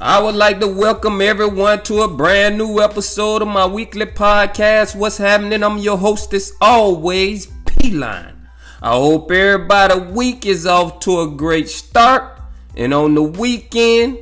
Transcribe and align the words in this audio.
I 0.00 0.22
would 0.22 0.36
like 0.36 0.60
to 0.60 0.68
welcome 0.68 1.20
everyone 1.20 1.82
to 1.82 2.02
a 2.02 2.08
brand 2.08 2.56
new 2.56 2.80
episode 2.80 3.42
of 3.42 3.48
my 3.48 3.66
weekly 3.66 4.06
podcast, 4.06 4.94
What's 4.94 5.18
Happening? 5.18 5.64
I'm 5.64 5.78
your 5.78 5.98
host, 5.98 6.32
as 6.34 6.52
always, 6.60 7.48
P 7.66 7.90
Line. 7.90 8.48
I 8.80 8.92
hope 8.92 9.28
everybody 9.32 9.98
week 10.12 10.46
is 10.46 10.66
off 10.66 11.00
to 11.00 11.22
a 11.22 11.28
great 11.28 11.68
start. 11.68 12.40
And 12.76 12.94
on 12.94 13.16
the 13.16 13.24
weekend, 13.24 14.18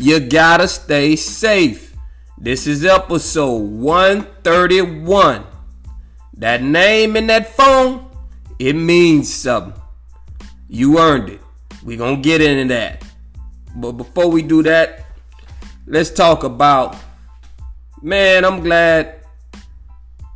you 0.00 0.18
gotta 0.18 0.66
stay 0.66 1.14
safe. 1.14 1.94
This 2.36 2.66
is 2.66 2.84
episode 2.84 3.70
131. 3.70 5.44
That 6.38 6.60
name 6.60 7.14
in 7.14 7.28
that 7.28 7.54
phone, 7.54 8.10
it 8.58 8.72
means 8.72 9.32
something. 9.32 9.80
You 10.68 10.98
earned 10.98 11.28
it. 11.28 11.40
we 11.84 11.96
gonna 11.96 12.16
get 12.16 12.42
into 12.42 12.74
that. 12.74 13.04
But 13.76 13.92
before 13.92 14.28
we 14.28 14.42
do 14.42 14.64
that, 14.64 14.99
let's 15.86 16.10
talk 16.10 16.44
about 16.44 16.96
man, 18.02 18.44
I'm 18.44 18.60
glad 18.60 19.20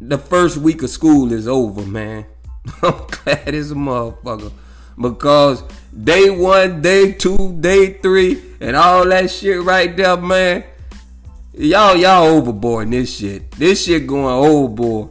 the 0.00 0.18
first 0.18 0.56
week 0.56 0.82
of 0.82 0.90
school 0.90 1.32
is 1.32 1.48
over, 1.48 1.82
man. 1.82 2.26
I'm 2.82 3.06
glad 3.06 3.54
it's 3.54 3.70
a 3.70 3.74
motherfucker. 3.74 4.52
Because 5.00 5.62
day 5.92 6.30
one, 6.30 6.80
day 6.82 7.12
two, 7.12 7.56
day 7.60 7.94
three, 7.94 8.42
and 8.60 8.76
all 8.76 9.06
that 9.08 9.30
shit 9.30 9.60
right 9.62 9.94
there, 9.96 10.16
man. 10.16 10.64
Y'all, 11.54 11.96
y'all 11.96 12.24
overboard 12.24 12.90
this 12.90 13.16
shit. 13.16 13.50
This 13.52 13.84
shit 13.84 14.06
going 14.06 14.26
overboard. 14.26 15.10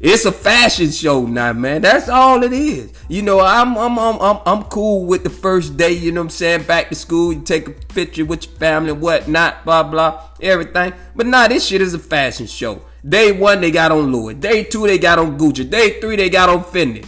It's 0.00 0.24
a 0.24 0.32
fashion 0.32 0.92
show 0.92 1.26
now, 1.26 1.52
man. 1.52 1.82
That's 1.82 2.08
all 2.08 2.44
it 2.44 2.52
is. 2.52 2.92
You 3.08 3.22
know, 3.22 3.40
I'm 3.40 3.76
I'm 3.76 3.98
I'm 3.98 4.20
I'm, 4.20 4.38
I'm 4.46 4.62
cool 4.64 5.06
with 5.06 5.24
the 5.24 5.30
first 5.30 5.76
day, 5.76 5.90
you 5.90 6.12
know 6.12 6.20
what 6.20 6.26
I'm 6.26 6.30
saying? 6.30 6.62
Back 6.64 6.90
to 6.90 6.94
school, 6.94 7.32
you 7.32 7.40
take 7.40 7.66
a 7.66 7.72
picture 7.72 8.24
with 8.24 8.46
your 8.46 8.54
family, 8.56 8.92
whatnot, 8.92 9.64
blah 9.64 9.82
blah, 9.82 10.28
everything. 10.40 10.92
But 11.16 11.26
nah, 11.26 11.48
this 11.48 11.66
shit 11.66 11.80
is 11.80 11.94
a 11.94 11.98
fashion 11.98 12.46
show. 12.46 12.82
Day 13.06 13.32
one, 13.32 13.60
they 13.60 13.72
got 13.72 13.90
on 13.90 14.12
Louis. 14.12 14.34
Day 14.34 14.62
two, 14.62 14.86
they 14.86 14.98
got 14.98 15.18
on 15.18 15.36
Gucci. 15.36 15.68
Day 15.68 16.00
three, 16.00 16.14
they 16.14 16.30
got 16.30 16.48
on 16.48 16.62
Fendi. 16.62 17.04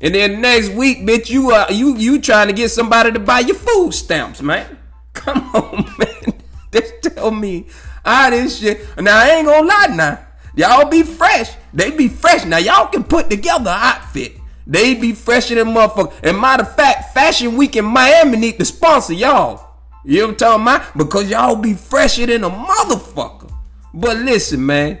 And 0.00 0.14
then 0.14 0.40
next 0.40 0.68
week, 0.68 0.98
bitch, 1.00 1.30
you 1.30 1.50
uh 1.50 1.66
you 1.68 1.96
you 1.96 2.20
trying 2.20 2.46
to 2.46 2.52
get 2.52 2.68
somebody 2.70 3.10
to 3.10 3.18
buy 3.18 3.40
your 3.40 3.56
food 3.56 3.92
stamps, 3.92 4.40
man. 4.40 4.78
Come 5.14 5.50
on, 5.52 5.84
man. 5.98 6.40
Just 6.70 7.02
tell 7.02 7.32
me 7.32 7.66
how 8.04 8.30
this 8.30 8.60
shit. 8.60 8.86
Now 8.98 9.18
I 9.18 9.30
ain't 9.30 9.46
gonna 9.46 9.66
lie 9.66 9.96
now. 9.96 10.26
Y'all 10.54 10.88
be 10.88 11.02
fresh. 11.02 11.50
They 11.72 11.90
be 11.90 12.08
fresh. 12.08 12.44
Now 12.44 12.58
y'all 12.58 12.88
can 12.88 13.04
put 13.04 13.30
together 13.30 13.70
an 13.70 13.78
outfit. 13.80 14.36
They 14.66 14.94
be 14.94 15.12
fresher 15.12 15.56
than 15.56 15.68
motherfucker. 15.68 16.12
And 16.22 16.40
matter 16.40 16.62
of 16.62 16.74
fact, 16.74 17.14
Fashion 17.14 17.56
Week 17.56 17.76
in 17.76 17.84
Miami 17.84 18.38
need 18.38 18.58
to 18.58 18.64
sponsor 18.64 19.14
y'all. 19.14 19.68
You 20.04 20.20
know 20.20 20.26
what 20.26 20.30
I'm 20.30 20.36
talking 20.36 20.62
about? 20.62 20.96
Because 20.96 21.30
y'all 21.30 21.56
be 21.56 21.74
fresher 21.74 22.26
than 22.26 22.44
a 22.44 22.50
motherfucker. 22.50 23.52
But 23.92 24.18
listen, 24.18 24.64
man. 24.64 25.00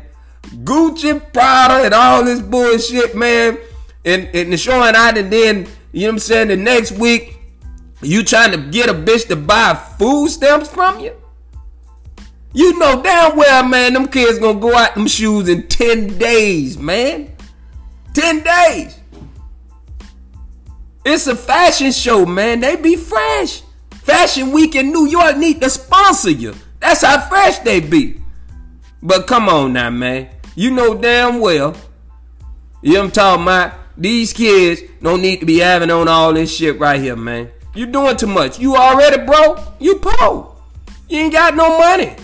Gucci, 0.64 1.32
Prada, 1.32 1.84
and 1.84 1.94
all 1.94 2.24
this 2.24 2.40
bullshit, 2.40 3.14
man. 3.14 3.58
And, 4.04 4.28
and 4.34 4.52
the 4.52 4.56
showing 4.56 4.94
out 4.96 5.16
and 5.16 5.30
then, 5.32 5.68
you 5.92 6.02
know 6.02 6.08
what 6.08 6.12
I'm 6.14 6.18
saying, 6.18 6.48
the 6.48 6.56
next 6.56 6.92
week, 6.92 7.38
you 8.02 8.22
trying 8.24 8.52
to 8.52 8.56
get 8.56 8.88
a 8.88 8.94
bitch 8.94 9.28
to 9.28 9.36
buy 9.36 9.74
food 9.74 10.30
stamps 10.30 10.68
from 10.68 11.00
you? 11.00 11.19
You 12.52 12.78
know 12.78 13.02
damn 13.02 13.36
well, 13.36 13.64
man, 13.64 13.92
them 13.92 14.08
kids 14.08 14.38
gonna 14.38 14.58
go 14.58 14.74
out 14.74 14.94
them 14.94 15.06
shoes 15.06 15.48
in 15.48 15.68
10 15.68 16.18
days, 16.18 16.76
man. 16.76 17.32
10 18.14 18.42
days. 18.42 18.98
It's 21.04 21.26
a 21.26 21.36
fashion 21.36 21.92
show, 21.92 22.26
man. 22.26 22.60
They 22.60 22.76
be 22.76 22.96
fresh. 22.96 23.62
Fashion 23.90 24.50
Week 24.50 24.74
in 24.74 24.90
New 24.90 25.06
York 25.06 25.36
need 25.36 25.60
to 25.60 25.70
sponsor 25.70 26.30
you. 26.30 26.54
That's 26.80 27.02
how 27.02 27.20
fresh 27.20 27.60
they 27.60 27.80
be. 27.80 28.20
But 29.02 29.26
come 29.26 29.48
on 29.48 29.72
now, 29.72 29.90
man. 29.90 30.28
You 30.56 30.70
know 30.72 30.94
damn 30.94 31.40
well. 31.40 31.76
You 32.82 32.94
know 32.94 33.04
I'm 33.04 33.10
talking 33.10 33.42
about? 33.42 33.74
These 33.96 34.32
kids 34.32 34.82
don't 35.02 35.22
need 35.22 35.40
to 35.40 35.46
be 35.46 35.58
having 35.58 35.90
on 35.90 36.08
all 36.08 36.32
this 36.32 36.54
shit 36.54 36.78
right 36.78 37.00
here, 37.00 37.16
man. 37.16 37.50
You 37.74 37.86
doing 37.86 38.16
too 38.16 38.26
much. 38.26 38.58
You 38.58 38.76
already 38.76 39.24
broke. 39.24 39.60
You 39.78 39.96
poor. 39.96 40.56
You 41.08 41.18
ain't 41.18 41.32
got 41.32 41.54
no 41.54 41.78
money. 41.78 42.16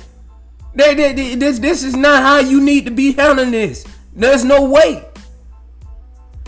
They, 0.77 0.95
they, 0.95 1.13
they, 1.15 1.35
this, 1.35 1.59
this 1.59 1.83
is 1.83 1.97
not 1.97 2.23
how 2.23 2.39
you 2.39 2.61
need 2.61 2.85
to 2.85 2.91
be 2.91 3.13
handling 3.13 3.51
this. 3.51 3.87
There's 4.15 4.45
no 4.45 4.69
way. 4.69 5.05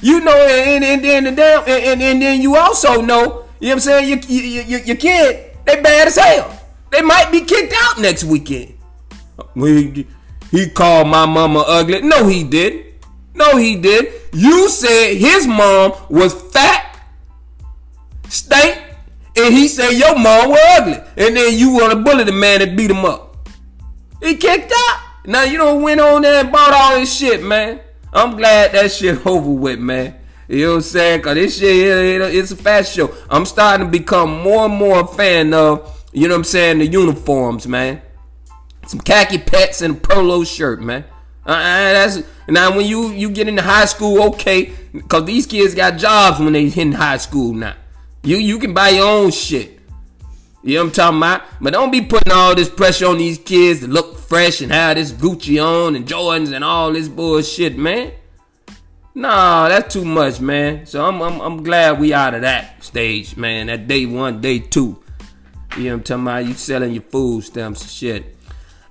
You 0.03 0.21
know, 0.21 0.37
and, 0.37 0.85
and, 0.85 1.05
and, 1.05 1.27
and, 1.27 1.39
and, 1.39 1.69
and, 1.69 2.03
and 2.03 2.23
then 2.23 2.41
you 2.43 2.55
also 2.55 3.01
know, 3.01 3.47
you 3.59 3.69
know 3.69 3.71
what 3.71 3.73
I'm 3.73 3.81
saying, 3.81 4.09
your, 4.09 4.19
your, 4.19 4.65
your, 4.65 4.81
your 4.81 4.97
kid, 4.97 5.57
they 5.65 5.81
bad 5.81 6.09
as 6.09 6.17
hell. 6.17 6.61
They 6.93 7.01
might 7.01 7.33
be 7.33 7.41
kicked 7.41 7.75
out 7.77 7.99
next 7.99 8.25
weekend. 8.25 8.75
He, 9.55 10.07
he 10.51 10.71
called 10.71 11.09
my 11.09 11.27
mama 11.27 11.65
ugly. 11.67 12.03
No, 12.03 12.27
he 12.27 12.45
did. 12.45 12.95
No, 13.35 13.57
he 13.57 13.77
did. 13.77 14.13
You 14.33 14.69
said 14.69 15.15
his 15.15 15.47
mom 15.47 15.93
was 16.11 16.35
fat, 16.53 17.01
stank, 18.29 18.83
and 19.37 19.55
he 19.55 19.69
said 19.69 19.93
your 19.93 20.19
mom 20.19 20.51
was 20.51 20.61
ugly. 20.79 20.99
And 21.17 21.37
then 21.37 21.59
you 21.59 21.71
want 21.71 21.93
to 21.93 21.99
bully 21.99 22.25
the 22.25 22.33
man 22.33 22.61
that 22.61 22.77
beat 22.77 22.91
him 22.91 23.05
up. 23.05 23.28
He 24.23 24.37
kicked 24.37 24.73
out. 24.75 25.01
Now 25.25 25.43
you 25.45 25.59
don't 25.59 25.83
went 25.83 26.01
on 26.01 26.23
there 26.23 26.41
and 26.41 26.53
bought 26.53 26.73
all 26.73 26.99
this 26.99 27.15
shit, 27.15 27.43
man. 27.43 27.81
I'm 28.13 28.37
glad 28.37 28.73
that 28.73 28.91
shit 28.91 29.27
over 29.27 29.51
with, 29.51 29.79
man. 29.79 30.17
You 30.49 30.65
know 30.65 30.71
what 30.71 30.77
I'm 30.77 30.83
saying? 30.83 31.23
Cause 31.23 31.35
this 31.35 31.59
shit, 31.59 31.69
it's 32.35 32.51
a 32.51 32.57
fast 32.57 32.95
show. 32.95 33.15
I'm 33.29 33.45
starting 33.45 33.87
to 33.87 33.91
become 33.91 34.43
more 34.43 34.65
and 34.65 34.75
more 34.75 35.01
a 35.01 35.07
fan 35.07 35.53
of, 35.53 36.07
you 36.13 36.27
know 36.27 36.35
what 36.35 36.39
I'm 36.39 36.45
saying, 36.45 36.79
the 36.79 36.87
uniforms, 36.87 37.69
man. 37.69 38.01
Some 38.87 39.01
khaki 39.01 39.37
pants 39.37 39.83
and 39.83 39.97
a 39.97 40.01
polo 40.01 40.45
shirt, 40.45 40.81
man. 40.81 41.05
Uh, 41.45 41.59
that's 41.59 42.23
now 42.49 42.75
when 42.75 42.87
you 42.87 43.11
you 43.11 43.31
get 43.31 43.49
into 43.49 43.63
high 43.63 43.85
school, 43.85 44.23
okay, 44.23 44.73
cause 45.09 45.25
these 45.27 45.47
kids 45.47 45.75
got 45.75 45.99
jobs 45.99 46.39
when 46.41 46.55
they 46.55 46.69
hit 46.71 46.95
high 46.95 47.19
school 47.19 47.53
now. 47.53 47.75
You 48.23 48.39
you 48.39 48.59
can 48.59 48.73
buy 48.73 48.91
your 48.91 49.07
own 49.07 49.31
shit. 49.31 49.78
You 50.63 50.75
know 50.75 50.81
what 50.83 50.87
I'm 50.89 50.93
talking 50.93 51.19
about? 51.19 51.43
But 51.61 51.73
don't 51.73 51.93
be 51.93 52.01
putting 52.01 52.33
all 52.33 52.55
this 52.55 52.69
pressure 52.69 53.07
on 53.07 53.19
these 53.19 53.39
kids 53.39 53.81
to 53.81 53.87
look 53.87 54.19
fresh 54.19 54.61
and 54.61 54.73
have 54.73 54.97
this 54.97 55.13
Gucci 55.13 55.65
on 55.65 55.95
and 55.95 56.07
Jordans 56.07 56.53
and 56.53 56.65
all 56.65 56.93
this 56.93 57.09
bullshit, 57.09 57.79
man. 57.79 58.13
Nah, 59.15 59.69
that's 59.69 59.93
too 59.93 60.05
much, 60.05 60.41
man. 60.41 60.87
So 60.87 61.05
I'm, 61.05 61.21
I'm 61.21 61.41
I'm 61.41 61.63
glad 61.63 61.99
we 61.99 62.13
out 62.13 62.35
of 62.35 62.43
that 62.43 62.85
stage, 62.85 63.37
man. 63.37 63.67
That 63.67 63.89
day 63.89 64.07
one, 64.07 64.41
day 64.41 64.59
two. 64.59 65.03
You 65.77 65.85
know 65.85 65.91
what 65.91 65.93
I'm 65.93 66.03
talking 66.03 66.23
about? 66.23 66.47
You 66.47 66.55
selling 66.55 66.93
your 66.93 67.03
food 67.03 67.43
stamps 67.45 67.83
and 67.83 67.91
shit. 67.91 68.37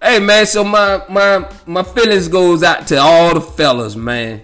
Hey 0.01 0.19
man, 0.19 0.45
so 0.45 0.63
my 0.63 1.03
my 1.09 1.49
my 1.65 1.83
feelings 1.83 2.27
goes 2.27 2.61
out 2.61 2.87
to 2.87 2.97
all 2.97 3.33
the 3.33 3.41
fellas, 3.41 3.95
man. 3.95 4.41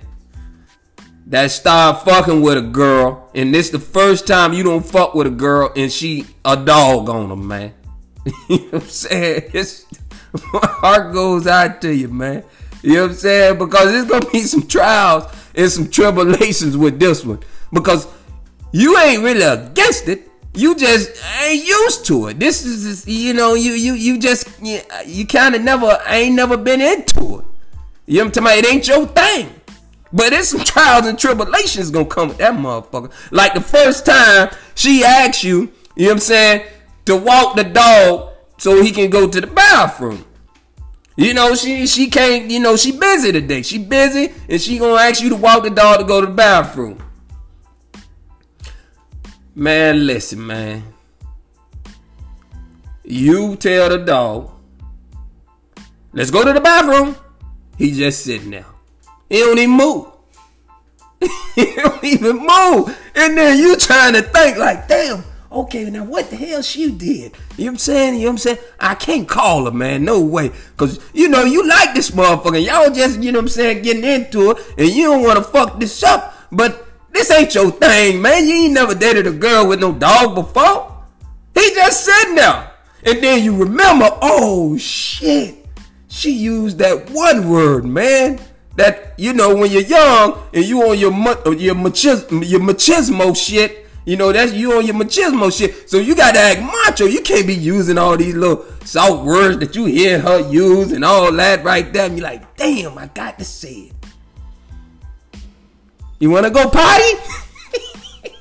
That 1.27 1.51
start 1.51 2.03
fucking 2.03 2.41
with 2.41 2.57
a 2.57 2.61
girl, 2.61 3.29
and 3.33 3.53
this 3.53 3.69
the 3.69 3.79
first 3.79 4.27
time 4.27 4.51
you 4.51 4.61
don't 4.63 4.85
fuck 4.85 5.15
with 5.15 5.25
a 5.25 5.31
girl 5.31 5.71
and 5.75 5.91
she 5.91 6.25
a 6.43 6.57
dog 6.57 7.07
on 7.09 7.29
them, 7.29 7.47
man. 7.47 7.73
you 8.49 8.57
know 8.57 8.63
what 8.65 8.83
I'm 8.83 8.89
saying? 8.89 9.51
It's, 9.53 9.85
my 10.53 10.59
heart 10.63 11.13
goes 11.13 11.47
out 11.47 11.81
to 11.81 11.95
you, 11.95 12.09
man. 12.09 12.43
You 12.81 12.95
know 12.95 13.01
what 13.03 13.11
I'm 13.11 13.17
saying? 13.17 13.57
Because 13.57 13.91
there's 13.91 14.05
gonna 14.05 14.29
be 14.31 14.41
some 14.41 14.67
trials 14.67 15.33
and 15.55 15.71
some 15.71 15.89
tribulations 15.89 16.75
with 16.75 16.99
this 16.99 17.23
one. 17.23 17.39
Because 17.71 18.07
you 18.73 18.97
ain't 18.99 19.23
really 19.23 19.43
against 19.43 20.09
it. 20.09 20.29
You 20.55 20.75
just 20.75 21.11
ain't 21.41 21.65
used 21.65 22.05
to 22.07 22.27
it. 22.27 22.39
This 22.39 22.65
is, 22.65 22.83
just, 22.83 23.07
you 23.07 23.33
know, 23.33 23.55
you 23.55 23.71
you 23.71 23.93
you 23.93 24.19
just 24.19 24.47
you, 24.61 24.81
you 25.05 25.25
kind 25.25 25.55
of 25.55 25.61
never 25.61 25.97
ain't 26.07 26.35
never 26.35 26.57
been 26.57 26.81
into 26.81 27.39
it. 27.39 27.45
You 28.05 28.17
know 28.17 28.25
what 28.25 28.25
I'm 28.25 28.31
talking 28.31 28.43
about? 28.43 28.57
It 28.57 28.73
ain't 28.73 28.87
your 28.87 29.07
thing. 29.07 29.49
But 30.13 30.29
there's 30.29 30.49
some 30.49 30.63
trials 30.63 31.07
and 31.07 31.17
tribulations 31.17 31.89
gonna 31.89 32.05
come 32.05 32.29
with 32.29 32.37
that 32.37 32.53
motherfucker. 32.53 33.11
Like 33.31 33.55
the 33.55 33.61
first 33.61 34.05
time 34.05 34.51
she 34.75 35.03
asked 35.03 35.43
you, 35.43 35.73
you 35.95 36.05
know 36.05 36.05
what 36.05 36.11
I'm 36.11 36.19
saying, 36.19 36.67
to 37.05 37.17
walk 37.17 37.55
the 37.55 37.63
dog 37.63 38.33
so 38.57 38.81
he 38.81 38.91
can 38.91 39.09
go 39.09 39.27
to 39.27 39.41
the 39.41 39.47
bathroom. 39.47 40.23
You 41.15 41.33
know, 41.33 41.55
she 41.55 41.87
she 41.87 42.09
can't, 42.11 42.49
you 42.51 42.59
know, 42.59 42.77
she 42.77 42.91
busy 42.91 43.31
today. 43.31 43.63
She 43.63 43.79
busy 43.79 44.31
and 44.47 44.61
she 44.61 44.77
gonna 44.77 45.01
ask 45.01 45.21
you 45.21 45.29
to 45.29 45.35
walk 45.35 45.63
the 45.63 45.71
dog 45.71 45.99
to 45.99 46.05
go 46.05 46.21
to 46.21 46.27
the 46.27 46.33
bathroom. 46.33 47.01
Man, 49.55 50.05
listen, 50.05 50.45
man. 50.45 50.83
You 53.03 53.55
tell 53.55 53.89
the 53.89 53.97
dog, 53.97 54.51
let's 56.13 56.31
go 56.31 56.45
to 56.45 56.53
the 56.53 56.61
bathroom. 56.61 57.15
He 57.77 57.91
just 57.91 58.23
sitting 58.23 58.51
there. 58.51 58.65
He 59.29 59.39
don't 59.39 59.57
even 59.57 59.75
move. 59.75 60.07
he 61.55 61.75
don't 61.75 62.03
even 62.03 62.37
move. 62.37 62.97
And 63.15 63.37
then 63.37 63.57
you 63.57 63.77
trying 63.77 64.13
to 64.13 64.21
think 64.21 64.57
like, 64.57 64.87
damn, 64.87 65.23
okay, 65.51 65.89
now 65.89 66.03
what 66.03 66.29
the 66.29 66.35
hell 66.35 66.61
she 66.61 66.91
did? 66.91 67.35
You 67.57 67.65
know 67.65 67.71
what 67.71 67.71
I'm 67.71 67.77
saying? 67.77 68.13
You 68.15 68.19
know 68.21 68.25
what 68.25 68.31
I'm 68.31 68.37
saying? 68.39 68.57
I 68.79 68.95
can't 68.95 69.27
call 69.27 69.65
her, 69.65 69.71
man. 69.71 70.03
No 70.03 70.21
way. 70.21 70.51
Cause 70.77 70.99
you 71.13 71.29
know, 71.29 71.43
you 71.43 71.67
like 71.67 71.93
this 71.93 72.11
motherfucker. 72.11 72.63
Y'all 72.63 72.93
just, 72.93 73.21
you 73.21 73.31
know 73.31 73.39
what 73.39 73.45
I'm 73.45 73.49
saying, 73.49 73.83
getting 73.83 74.03
into 74.03 74.51
it, 74.51 74.57
and 74.77 74.89
you 74.89 75.05
don't 75.05 75.23
want 75.23 75.37
to 75.37 75.43
fuck 75.43 75.79
this 75.79 76.03
up. 76.03 76.35
But 76.51 76.85
this 77.11 77.31
ain't 77.31 77.55
your 77.55 77.71
thing, 77.71 78.21
man. 78.21 78.47
You 78.47 78.55
ain't 78.55 78.73
never 78.73 78.95
dated 78.95 79.27
a 79.27 79.31
girl 79.31 79.67
with 79.67 79.79
no 79.79 79.93
dog 79.93 80.35
before. 80.35 81.03
He 81.53 81.73
just 81.73 82.05
sitting 82.05 82.35
there. 82.35 82.71
And 83.05 83.21
then 83.21 83.43
you 83.43 83.55
remember, 83.55 84.09
oh 84.21 84.77
shit. 84.77 85.59
She 86.07 86.31
used 86.31 86.77
that 86.77 87.09
one 87.09 87.49
word, 87.49 87.85
man. 87.85 88.39
That 88.75 89.13
you 89.17 89.33
know 89.33 89.55
when 89.55 89.71
you're 89.71 89.83
young 89.83 90.41
and 90.53 90.65
you 90.65 90.81
on 90.81 90.97
your 90.97 91.11
your 91.53 91.75
machismo, 91.75 92.47
your 92.47 92.59
machismo 92.59 93.35
shit. 93.35 93.87
You 94.05 94.17
know 94.17 94.31
that's 94.33 94.51
you 94.53 94.73
on 94.73 94.85
your 94.85 94.95
machismo 94.95 95.55
shit. 95.55 95.89
So 95.89 95.97
you 95.97 96.15
gotta 96.15 96.39
act 96.39 96.61
macho. 96.61 97.05
You 97.05 97.21
can't 97.21 97.45
be 97.45 97.53
using 97.53 97.97
all 97.97 98.17
these 98.17 98.35
little 98.35 98.65
soft 98.83 99.23
words 99.23 99.59
that 99.59 99.75
you 99.75 99.85
hear 99.85 100.19
her 100.19 100.49
use 100.49 100.91
and 100.91 101.05
all 101.05 101.31
that 101.31 101.63
right 101.63 101.91
there. 101.93 102.07
And 102.07 102.17
you're 102.17 102.27
like, 102.27 102.55
damn, 102.57 102.97
I 102.97 103.07
got 103.07 103.37
to 103.39 103.45
say 103.45 103.91
it. 103.91 103.93
You 106.19 106.31
wanna 106.31 106.49
go 106.49 106.69
potty? 106.69 107.13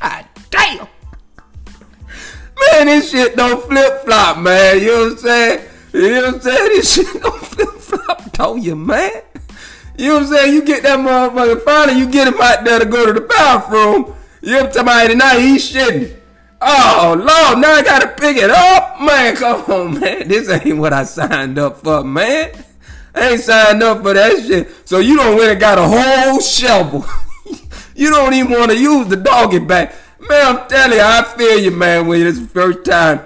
God 0.00 0.26
damn. 0.50 0.86
Man, 2.70 2.86
this 2.86 3.10
shit 3.10 3.36
don't 3.36 3.64
flip 3.64 4.04
flop, 4.04 4.38
man. 4.38 4.80
You 4.80 4.86
know 4.86 5.02
what 5.04 5.12
I'm 5.12 5.18
saying? 5.18 5.68
You 5.92 6.10
know 6.10 6.22
what 6.22 6.34
I'm 6.34 6.40
saying? 6.40 6.68
This 6.68 6.94
shit 6.94 7.22
don't 7.22 7.46
flip 7.46 7.68
flop, 7.98 8.32
don't 8.32 8.62
you, 8.62 8.76
man? 8.76 9.22
You 9.96 10.08
know 10.08 10.14
what 10.14 10.22
I'm 10.24 10.28
saying? 10.28 10.54
You 10.54 10.64
get 10.64 10.82
that 10.82 10.98
motherfucker 10.98 11.62
finally, 11.62 11.98
you 11.98 12.10
get 12.10 12.28
him 12.28 12.40
out 12.40 12.64
there 12.64 12.80
to 12.80 12.86
go 12.86 13.06
to 13.06 13.12
the 13.12 13.20
bathroom. 13.20 14.14
You 14.42 14.52
know 14.52 14.64
what 14.64 14.78
I'm 14.78 14.86
talking 14.86 15.16
about? 15.16 15.16
Now 15.16 15.38
he's 15.38 15.72
shitting. 15.72 16.16
Oh 16.60 17.14
Lord, 17.16 17.58
now 17.58 17.72
I 17.72 17.82
gotta 17.82 18.08
pick 18.08 18.36
it 18.36 18.50
up, 18.50 19.00
man. 19.00 19.36
Come 19.36 19.70
on, 19.70 20.00
man. 20.00 20.28
This 20.28 20.48
ain't 20.48 20.78
what 20.78 20.92
I 20.92 21.04
signed 21.04 21.58
up 21.58 21.78
for, 21.78 22.02
man. 22.02 22.50
I 23.14 23.30
ain't 23.30 23.40
signed 23.40 23.82
up 23.82 24.02
for 24.02 24.14
that 24.14 24.42
shit. 24.44 24.68
So 24.88 24.98
you 24.98 25.16
don't 25.16 25.36
really 25.36 25.54
got 25.54 25.78
a 25.78 25.86
whole 25.86 26.40
shovel. 26.40 27.04
you 27.94 28.10
don't 28.10 28.34
even 28.34 28.52
want 28.52 28.70
to 28.72 28.78
use 28.78 29.06
the 29.08 29.16
doggy 29.16 29.60
bag. 29.60 29.92
Man, 30.28 30.56
I'm 30.56 30.68
telling 30.68 30.96
you, 30.96 31.04
I 31.04 31.22
feel 31.36 31.58
you, 31.58 31.70
man, 31.70 32.06
when 32.06 32.26
it's 32.26 32.40
the 32.40 32.46
first 32.46 32.84
time 32.84 33.20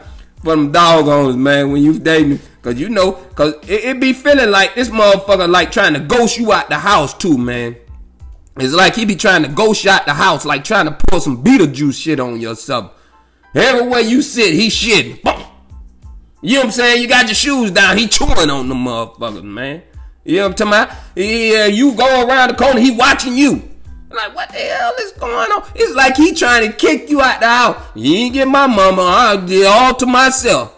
for 0.49 0.57
them 0.57 0.73
doggos, 0.73 1.37
man, 1.37 1.71
when 1.73 1.83
you 1.83 1.99
dating. 1.99 2.41
Cause 2.63 2.81
you 2.81 2.89
know, 2.89 3.13
cause 3.35 3.55
it, 3.69 3.85
it 3.85 4.01
be 4.01 4.15
feeling 4.15 4.51
like 4.51 4.75
this 4.75 4.89
motherfucker 4.89 5.49
like 5.49 5.71
trying 5.71 5.93
to 5.93 6.01
ghost 6.01 6.39
you 6.39 6.53
out 6.53 6.71
the 6.71 6.79
house 6.79 7.13
too, 7.17 7.37
man. 7.37 7.77
It's 8.57 8.73
like 8.73 8.97
he 8.97 9.05
be 9.05 9.15
trying 9.15 9.43
to 9.43 9.49
ghost 9.49 9.85
you 9.85 9.91
out 9.91 10.07
the 10.07 10.15
house, 10.15 10.47
like 10.47 10.65
trying 10.65 10.87
to 10.87 10.93
pour 11.07 11.21
some 11.21 11.45
Beetlejuice 11.45 12.03
shit 12.03 12.19
on 12.19 12.41
yourself. 12.41 12.95
Everywhere 13.55 14.01
you 14.01 14.23
sit, 14.23 14.55
he 14.55 14.69
shitting. 14.69 15.19
You 16.41 16.55
know 16.55 16.61
what 16.61 16.67
I'm 16.67 16.73
saying? 16.73 17.03
You 17.03 17.09
got 17.09 17.27
your 17.27 17.35
shoes 17.35 17.71
down. 17.71 17.99
He 17.99 18.09
chewing 18.09 18.51
on 18.51 18.69
the 18.69 18.75
motherfuckers, 18.75 19.45
man. 19.45 19.83
You 20.25 20.37
know 20.37 20.49
what 20.49 20.61
I'm 20.63 20.73
talking 20.73 20.93
about? 20.93 20.97
Yeah, 21.15 21.67
you 21.67 21.93
go 21.93 22.27
around 22.27 22.51
the 22.51 22.55
corner, 22.55 22.81
he 22.81 22.93
watching 22.93 23.37
you. 23.37 23.69
Like, 24.11 24.35
what 24.35 24.49
the 24.49 24.59
hell 24.59 24.95
is 25.01 25.13
going 25.13 25.53
on? 25.53 25.71
It's 25.75 25.95
like 25.95 26.17
he 26.17 26.35
trying 26.35 26.71
to 26.71 26.77
kick 26.77 27.11
you 27.11 27.21
out 27.21 27.41
the 27.41 27.47
house. 27.47 27.83
You 27.95 28.15
ain't 28.15 28.35
get 28.35 28.49
my 28.49 28.67
mama. 28.67 29.03
I 29.03 29.37
did 29.37 29.67
all 29.67 29.95
to 29.95 30.07
myself. 30.07 30.75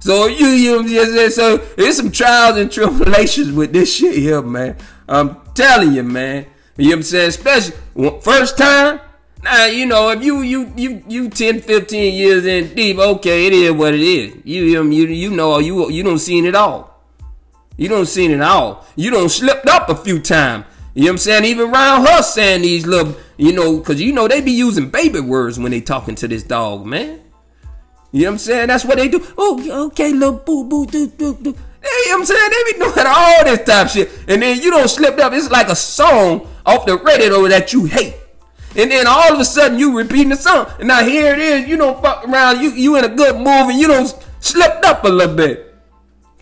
So 0.00 0.26
you, 0.26 0.48
you, 0.48 1.30
so 1.30 1.56
there's 1.56 1.96
some 1.96 2.10
trials 2.10 2.58
and 2.58 2.70
tribulations 2.70 3.52
with 3.52 3.72
this 3.72 3.94
shit 3.94 4.16
here, 4.16 4.42
man. 4.42 4.76
I'm 5.08 5.40
telling 5.54 5.92
you, 5.92 6.02
man. 6.02 6.46
You 6.76 6.84
know 6.84 6.90
what 6.90 6.96
I'm 6.96 7.02
saying? 7.04 7.28
Especially 7.28 7.76
first 8.20 8.58
time. 8.58 9.00
Now, 9.42 9.66
you 9.66 9.84
know, 9.84 10.10
if 10.10 10.24
you 10.24 10.40
you 10.40 10.72
you 10.74 11.04
you 11.06 11.28
10, 11.28 11.60
15 11.60 12.14
years 12.14 12.46
in 12.46 12.74
deep, 12.74 12.98
okay, 12.98 13.46
it 13.46 13.52
is 13.52 13.72
what 13.72 13.94
it 13.94 14.00
is. 14.00 14.36
You 14.44 14.64
you 14.64 14.82
you 14.84 15.30
know 15.30 15.58
you 15.58 15.90
you 15.90 16.02
don't 16.02 16.18
seen 16.18 16.46
it 16.46 16.54
all. 16.54 17.02
You 17.76 17.88
don't 17.88 18.06
seen 18.06 18.30
it 18.30 18.40
all. 18.40 18.86
You 18.96 19.10
don't 19.10 19.28
slipped 19.28 19.66
up 19.66 19.88
a 19.90 19.94
few 19.94 20.18
times. 20.18 20.64
You 20.94 21.02
know 21.02 21.08
what 21.08 21.12
I'm 21.12 21.18
saying? 21.18 21.44
Even 21.44 21.70
around 21.70 22.06
her 22.06 22.22
saying 22.22 22.62
these 22.62 22.86
little, 22.86 23.16
you 23.36 23.52
know, 23.52 23.80
cause 23.80 24.00
you 24.00 24.12
know 24.12 24.28
they 24.28 24.40
be 24.40 24.52
using 24.52 24.90
baby 24.90 25.18
words 25.18 25.58
when 25.58 25.72
they 25.72 25.80
talking 25.80 26.14
to 26.16 26.28
this 26.28 26.44
dog, 26.44 26.86
man. 26.86 27.20
You 28.12 28.22
know 28.22 28.26
what 28.26 28.32
I'm 28.34 28.38
saying? 28.38 28.68
That's 28.68 28.84
what 28.84 28.98
they 28.98 29.08
do. 29.08 29.26
Oh, 29.36 29.86
okay, 29.88 30.12
little 30.12 30.38
boo 30.38 30.64
boo 30.68 30.86
doo 30.86 31.08
doo 31.08 31.34
doo. 31.34 31.50
You 31.50 32.10
know 32.10 32.14
what 32.14 32.20
I'm 32.20 32.24
saying? 32.24 32.50
They 32.50 32.72
be 32.72 32.78
doing 32.78 33.06
all 33.08 33.44
this 33.44 33.64
type 33.64 33.88
shit. 33.88 34.08
And 34.28 34.40
then 34.40 34.60
you 34.60 34.70
don't 34.70 34.88
slip 34.88 35.18
up. 35.18 35.32
It's 35.32 35.50
like 35.50 35.68
a 35.68 35.74
song 35.74 36.48
off 36.64 36.86
the 36.86 36.96
radio 36.96 37.46
that 37.48 37.72
you 37.72 37.86
hate. 37.86 38.14
And 38.76 38.90
then 38.90 39.06
all 39.08 39.32
of 39.32 39.40
a 39.40 39.44
sudden 39.44 39.80
you 39.80 39.98
repeating 39.98 40.28
the 40.28 40.36
song. 40.36 40.72
And 40.78 40.86
now 40.86 41.04
here 41.04 41.32
it 41.32 41.40
is, 41.40 41.68
you 41.68 41.76
don't 41.76 42.00
fuck 42.00 42.26
around, 42.28 42.60
you 42.60 42.70
you 42.70 42.96
in 42.96 43.04
a 43.04 43.08
good 43.08 43.34
mood 43.34 43.70
and 43.70 43.80
you 43.80 43.88
don't 43.88 44.14
slipped 44.38 44.84
up 44.84 45.02
a 45.02 45.08
little 45.08 45.34
bit. 45.34 45.73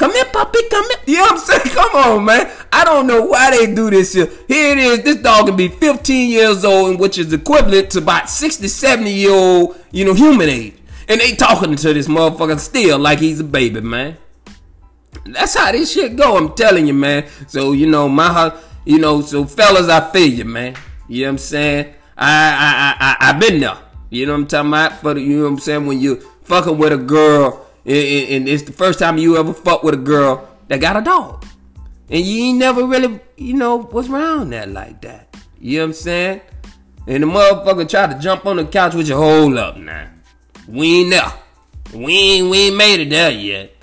Come 0.02 0.14
here, 0.14 0.24
puppy, 0.24 0.58
come 0.68 0.84
here. 0.84 0.98
You 1.06 1.16
know 1.18 1.22
what 1.22 1.32
I'm 1.32 1.38
saying? 1.38 1.60
Come 1.76 1.94
on, 1.94 2.24
man. 2.24 2.50
I 2.72 2.84
don't 2.84 3.06
know 3.06 3.22
why 3.22 3.56
they 3.56 3.72
do 3.72 3.88
this 3.88 4.12
here. 4.14 4.26
Here 4.48 4.72
it 4.72 4.78
is. 4.78 5.02
This 5.04 5.16
dog 5.18 5.46
can 5.46 5.54
be 5.54 5.68
15 5.68 6.28
years 6.28 6.64
old, 6.64 6.98
which 6.98 7.18
is 7.18 7.32
equivalent 7.32 7.90
to 7.90 7.98
about 7.98 8.28
60, 8.28 8.66
70 8.66 9.12
year 9.12 9.30
old, 9.30 9.76
you 9.92 10.04
know, 10.04 10.12
human 10.12 10.48
age. 10.48 10.74
And 11.06 11.20
they 11.20 11.36
talking 11.36 11.76
to 11.76 11.94
this 11.94 12.08
motherfucker 12.08 12.58
still 12.58 12.98
like 12.98 13.20
he's 13.20 13.38
a 13.38 13.44
baby, 13.44 13.80
man. 13.80 14.16
That's 15.24 15.56
how 15.56 15.70
this 15.70 15.92
shit 15.92 16.16
go. 16.16 16.36
I'm 16.36 16.52
telling 16.56 16.88
you, 16.88 16.94
man. 16.94 17.28
So, 17.46 17.70
you 17.70 17.86
know, 17.86 18.08
my, 18.08 18.52
you 18.84 18.98
know, 18.98 19.20
so 19.20 19.44
fellas, 19.44 19.88
I 19.88 20.10
feel 20.10 20.26
you, 20.26 20.44
man. 20.44 20.74
You 21.06 21.20
know 21.20 21.28
what 21.28 21.30
I'm 21.34 21.38
saying? 21.38 21.94
I 22.16 22.96
I 22.98 23.06
I 23.06 23.16
I 23.20 23.24
have 23.26 23.40
been 23.40 23.60
there. 23.60 23.78
You 24.10 24.26
know 24.26 24.32
what 24.32 24.40
I'm 24.40 24.46
talking 24.48 24.70
about? 24.70 25.00
For 25.00 25.14
the, 25.14 25.20
you 25.20 25.36
know 25.36 25.44
what 25.44 25.50
I'm 25.50 25.58
saying? 25.60 25.86
When 25.86 26.00
you 26.00 26.16
fucking 26.42 26.76
with 26.76 26.92
a 26.92 26.96
girl, 26.96 27.61
and, 27.84 28.48
it's 28.48 28.62
the 28.62 28.72
first 28.72 28.98
time 28.98 29.18
you 29.18 29.36
ever 29.36 29.52
fuck 29.52 29.82
with 29.82 29.94
a 29.94 29.98
girl 29.98 30.48
that 30.68 30.80
got 30.80 30.96
a 30.96 31.02
dog, 31.02 31.44
and 32.08 32.24
you 32.24 32.44
ain't 32.44 32.58
never 32.58 32.84
really, 32.84 33.20
you 33.36 33.54
know, 33.54 33.76
was 33.76 34.08
around 34.08 34.50
that 34.50 34.68
like 34.70 35.00
that. 35.02 35.36
You 35.58 35.78
know 35.78 35.84
what 35.84 35.88
I'm 35.88 35.94
saying? 35.94 36.40
And 37.06 37.22
the 37.22 37.26
motherfucker 37.26 37.88
tried 37.88 38.12
to 38.12 38.18
jump 38.18 38.46
on 38.46 38.56
the 38.56 38.64
couch 38.64 38.94
with 38.94 39.08
your 39.08 39.18
hold 39.18 39.56
up 39.56 39.76
now. 39.76 40.08
We 40.68 41.00
ain't 41.00 41.10
there. 41.10 41.32
We 41.94 42.16
ain't 42.16 42.50
we 42.50 42.58
ain't 42.68 42.76
made 42.76 43.00
it 43.00 43.10
there 43.10 43.30
yet. 43.30 43.74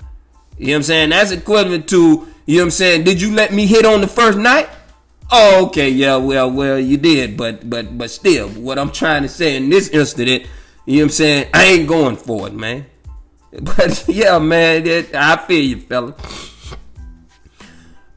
You 0.58 0.66
know 0.66 0.72
what 0.72 0.76
I'm 0.76 0.82
saying? 0.82 1.10
That's 1.10 1.30
equivalent 1.30 1.88
to, 1.88 1.96
you 2.46 2.56
know 2.56 2.62
what 2.62 2.64
I'm 2.64 2.70
saying? 2.70 3.04
Did 3.04 3.20
you 3.20 3.32
let 3.32 3.52
me 3.52 3.66
hit 3.66 3.86
on 3.86 4.00
the 4.00 4.08
first 4.08 4.38
night? 4.38 4.68
Oh, 5.30 5.66
okay, 5.66 5.88
yeah, 5.88 6.16
well, 6.16 6.50
well, 6.50 6.78
you 6.78 6.96
did, 6.96 7.36
but 7.36 7.70
but 7.70 7.96
but 7.96 8.10
still, 8.10 8.48
what 8.48 8.78
I'm 8.78 8.90
trying 8.90 9.22
to 9.22 9.28
say 9.28 9.56
in 9.56 9.70
this 9.70 9.88
incident, 9.88 10.46
you 10.86 10.96
know 10.96 11.02
what 11.02 11.04
I'm 11.04 11.10
saying? 11.10 11.50
I 11.54 11.64
ain't 11.66 11.88
going 11.88 12.16
for 12.16 12.48
it, 12.48 12.52
man. 12.52 12.86
But 13.62 14.04
yeah, 14.08 14.38
man, 14.38 14.86
it, 14.86 15.14
I 15.14 15.36
feel 15.36 15.64
you, 15.64 15.80
fella. 15.80 16.14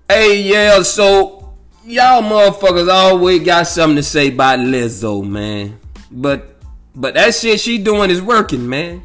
Hey, 0.08 0.44
yeah, 0.44 0.84
so 0.84 1.56
y'all 1.86 2.22
motherfuckers 2.22 2.92
always 2.92 3.44
got 3.44 3.68
something 3.68 3.96
to 3.96 4.04
say 4.04 4.28
about 4.28 4.60
Lizzo, 4.60 5.28
man. 5.28 5.80
But 6.12 6.62
but 6.96 7.16
that 7.16 7.34
shit 7.34 7.60
she 7.60 7.80
doing 7.80 8.12
is 8.12 8.22
working, 8.22 8.70
man. 8.70 9.02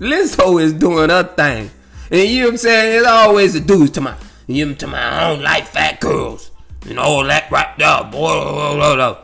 Lizzo 0.00 0.62
is 0.62 0.72
doing 0.72 1.10
her 1.10 1.24
thing. 1.24 1.70
And 2.10 2.20
you 2.20 2.40
know 2.40 2.46
what 2.46 2.52
I'm 2.52 2.58
saying? 2.58 2.98
It's 2.98 3.06
always 3.06 3.52
the 3.54 3.60
dudes 3.60 3.90
to 3.92 4.00
my, 4.00 4.16
you 4.46 4.66
know, 4.66 4.74
to 4.74 4.86
my, 4.86 5.20
don't 5.20 5.42
like 5.42 5.66
fat 5.66 6.00
girls 6.00 6.50
and 6.88 6.98
all 6.98 7.24
that 7.24 7.50
right 7.50 7.76
there, 7.78 8.04
boy. 8.04 9.16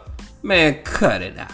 Man, 0.43 0.83
cut 0.83 1.23
it 1.23 1.39
out. 1.39 1.53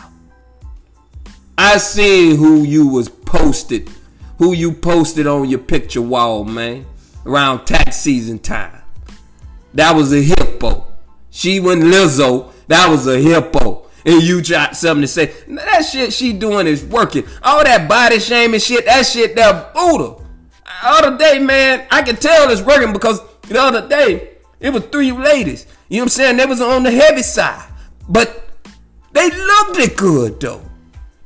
I 1.58 1.76
seen 1.76 2.36
who 2.36 2.62
you 2.62 2.88
was 2.88 3.08
posted, 3.08 3.90
who 4.38 4.52
you 4.52 4.72
posted 4.72 5.26
on 5.26 5.48
your 5.48 5.58
picture 5.58 6.02
wall, 6.02 6.44
man, 6.44 6.86
around 7.26 7.64
tax 7.66 7.96
season 7.96 8.38
time. 8.38 8.82
That 9.74 9.94
was 9.94 10.12
a 10.12 10.22
hippo. 10.22 10.86
She 11.30 11.60
went 11.60 11.82
Lizzo. 11.82 12.52
That 12.68 12.88
was 12.88 13.06
a 13.06 13.18
hippo. 13.18 13.88
and 14.06 14.22
you 14.22 14.42
got 14.42 14.76
something 14.76 15.02
to 15.02 15.08
say. 15.08 15.26
That 15.48 15.82
shit 15.82 16.12
she 16.12 16.32
doing 16.32 16.66
is 16.66 16.84
working. 16.84 17.24
All 17.42 17.62
that 17.64 17.88
body 17.88 18.18
shaming 18.18 18.60
shit, 18.60 18.86
that 18.86 19.06
shit 19.06 19.36
that 19.36 19.74
Buddha. 19.74 20.24
Other 20.82 21.18
day, 21.18 21.38
man, 21.38 21.86
I 21.90 22.02
can 22.02 22.16
tell 22.16 22.50
it's 22.50 22.62
working 22.62 22.92
because 22.92 23.20
the 23.42 23.60
other 23.60 23.86
day 23.88 24.30
it 24.60 24.70
was 24.70 24.84
three 24.84 25.12
ladies. 25.12 25.66
You 25.88 25.98
know 25.98 26.02
what 26.02 26.04
I'm 26.04 26.08
saying? 26.10 26.36
They 26.36 26.46
was 26.46 26.60
on 26.60 26.82
the 26.84 26.90
heavy 26.90 27.22
side, 27.22 27.68
but 28.08 28.48
they 29.12 29.28
looked 29.28 29.78
it 29.78 29.96
good 29.96 30.40
though. 30.40 30.62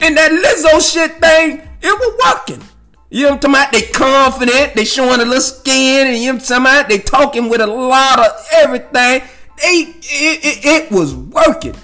And 0.01 0.17
that 0.17 0.33
Lizzo 0.33 0.93
shit 0.93 1.21
thing, 1.21 1.69
it 1.81 1.83
was 1.83 2.35
working. 2.49 2.67
You 3.13 3.25
know 3.25 3.35
what 3.35 3.45
I'm 3.45 3.53
talking 3.53 3.55
about? 3.55 3.73
They 3.73 3.83
confident, 3.83 4.75
they 4.75 4.85
showing 4.87 5.21
a 5.21 5.25
little 5.27 5.43
skin, 5.43 6.07
and 6.07 6.17
you 6.17 6.33
know 6.33 6.39
what 6.39 6.51
I'm 6.51 6.65
talking 6.65 6.79
about? 6.79 6.89
They 6.89 6.99
talking 6.99 7.49
with 7.51 7.61
a 7.61 7.67
lot 7.67 8.19
of 8.19 8.47
everything. 8.55 9.29
They 9.59 9.95
it, 10.03 10.05
it, 10.05 10.65
it 10.65 10.91
was 10.91 11.15
working. 11.15 11.75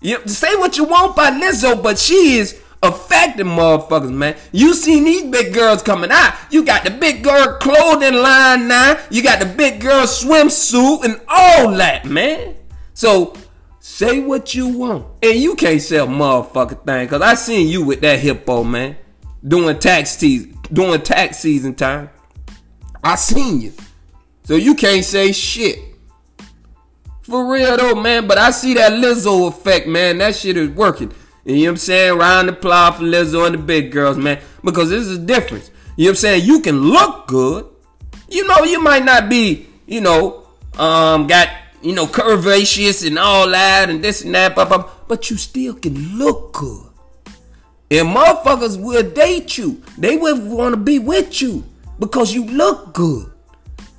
You 0.00 0.18
know, 0.18 0.26
say 0.26 0.54
what 0.54 0.76
you 0.76 0.84
want 0.84 1.16
by 1.16 1.32
Lizzo, 1.32 1.82
but 1.82 1.98
she 1.98 2.36
is 2.36 2.62
affecting 2.84 3.46
motherfuckers, 3.46 4.12
man. 4.12 4.36
You 4.52 4.74
seen 4.74 5.02
these 5.02 5.24
big 5.24 5.52
girls 5.52 5.82
coming 5.82 6.12
out. 6.12 6.34
You 6.52 6.64
got 6.64 6.84
the 6.84 6.92
big 6.92 7.24
girl 7.24 7.58
clothing 7.58 8.14
line 8.14 8.68
now. 8.68 8.96
You 9.10 9.24
got 9.24 9.40
the 9.40 9.46
big 9.46 9.80
girl 9.80 10.06
swimsuit 10.06 11.02
and 11.02 11.20
all 11.26 11.72
that, 11.72 12.04
man. 12.04 12.54
So 12.94 13.34
say 13.80 14.20
what 14.20 14.54
you 14.54 14.68
want. 14.68 15.04
And 15.20 15.34
you 15.34 15.56
can't 15.56 15.82
sell 15.82 16.06
motherfucking 16.06 16.86
thing. 16.86 17.08
Cause 17.08 17.22
I 17.22 17.34
seen 17.34 17.66
you 17.66 17.84
with 17.84 18.02
that 18.02 18.20
hippo, 18.20 18.62
man. 18.62 18.98
Doing 19.46 19.78
tax 19.78 20.10
season 20.10 20.58
doing 20.72 21.00
tax 21.00 21.38
season 21.38 21.74
time. 21.74 22.10
I 23.02 23.16
seen 23.16 23.60
you. 23.60 23.72
So 24.44 24.54
you 24.54 24.74
can't 24.74 25.04
say 25.04 25.32
shit. 25.32 25.78
For 27.22 27.50
real 27.50 27.76
though, 27.76 27.94
man. 27.94 28.26
But 28.26 28.38
I 28.38 28.50
see 28.50 28.74
that 28.74 28.92
Lizzo 28.92 29.48
effect, 29.48 29.86
man. 29.86 30.18
That 30.18 30.34
shit 30.34 30.56
is 30.56 30.70
working. 30.70 31.12
You 31.44 31.56
know 31.56 31.62
what 31.62 31.68
I'm 31.70 31.76
saying? 31.76 32.18
Round 32.18 32.48
the 32.48 32.52
plow 32.52 32.92
for 32.92 33.02
Lizzo 33.02 33.46
and 33.46 33.54
the 33.54 33.58
big 33.58 33.92
girls, 33.92 34.16
man. 34.16 34.40
Because 34.62 34.90
this 34.90 35.04
is 35.04 35.18
a 35.18 35.22
difference. 35.22 35.70
You 35.96 36.04
know 36.04 36.10
what 36.10 36.12
I'm 36.12 36.16
saying? 36.16 36.44
You 36.44 36.60
can 36.60 36.80
look 36.80 37.26
good. 37.26 37.66
You 38.30 38.46
know, 38.46 38.64
you 38.64 38.82
might 38.82 39.04
not 39.04 39.28
be, 39.30 39.66
you 39.86 40.00
know, 40.00 40.46
um, 40.78 41.26
got, 41.26 41.48
you 41.80 41.94
know, 41.94 42.06
curvaceous 42.06 43.06
and 43.06 43.18
all 43.18 43.48
that 43.48 43.88
and 43.88 44.04
this 44.04 44.22
and 44.22 44.34
that, 44.34 44.54
but 44.54 45.30
you 45.30 45.36
still 45.38 45.74
can 45.74 46.18
look 46.18 46.52
good. 46.52 46.87
And 47.90 48.08
motherfuckers 48.08 48.80
will 48.80 49.02
date 49.10 49.56
you. 49.56 49.82
They 49.96 50.16
will 50.16 50.40
want 50.40 50.74
to 50.74 50.80
be 50.80 50.98
with 50.98 51.40
you 51.40 51.64
because 51.98 52.34
you 52.34 52.44
look 52.44 52.92
good. 52.92 53.32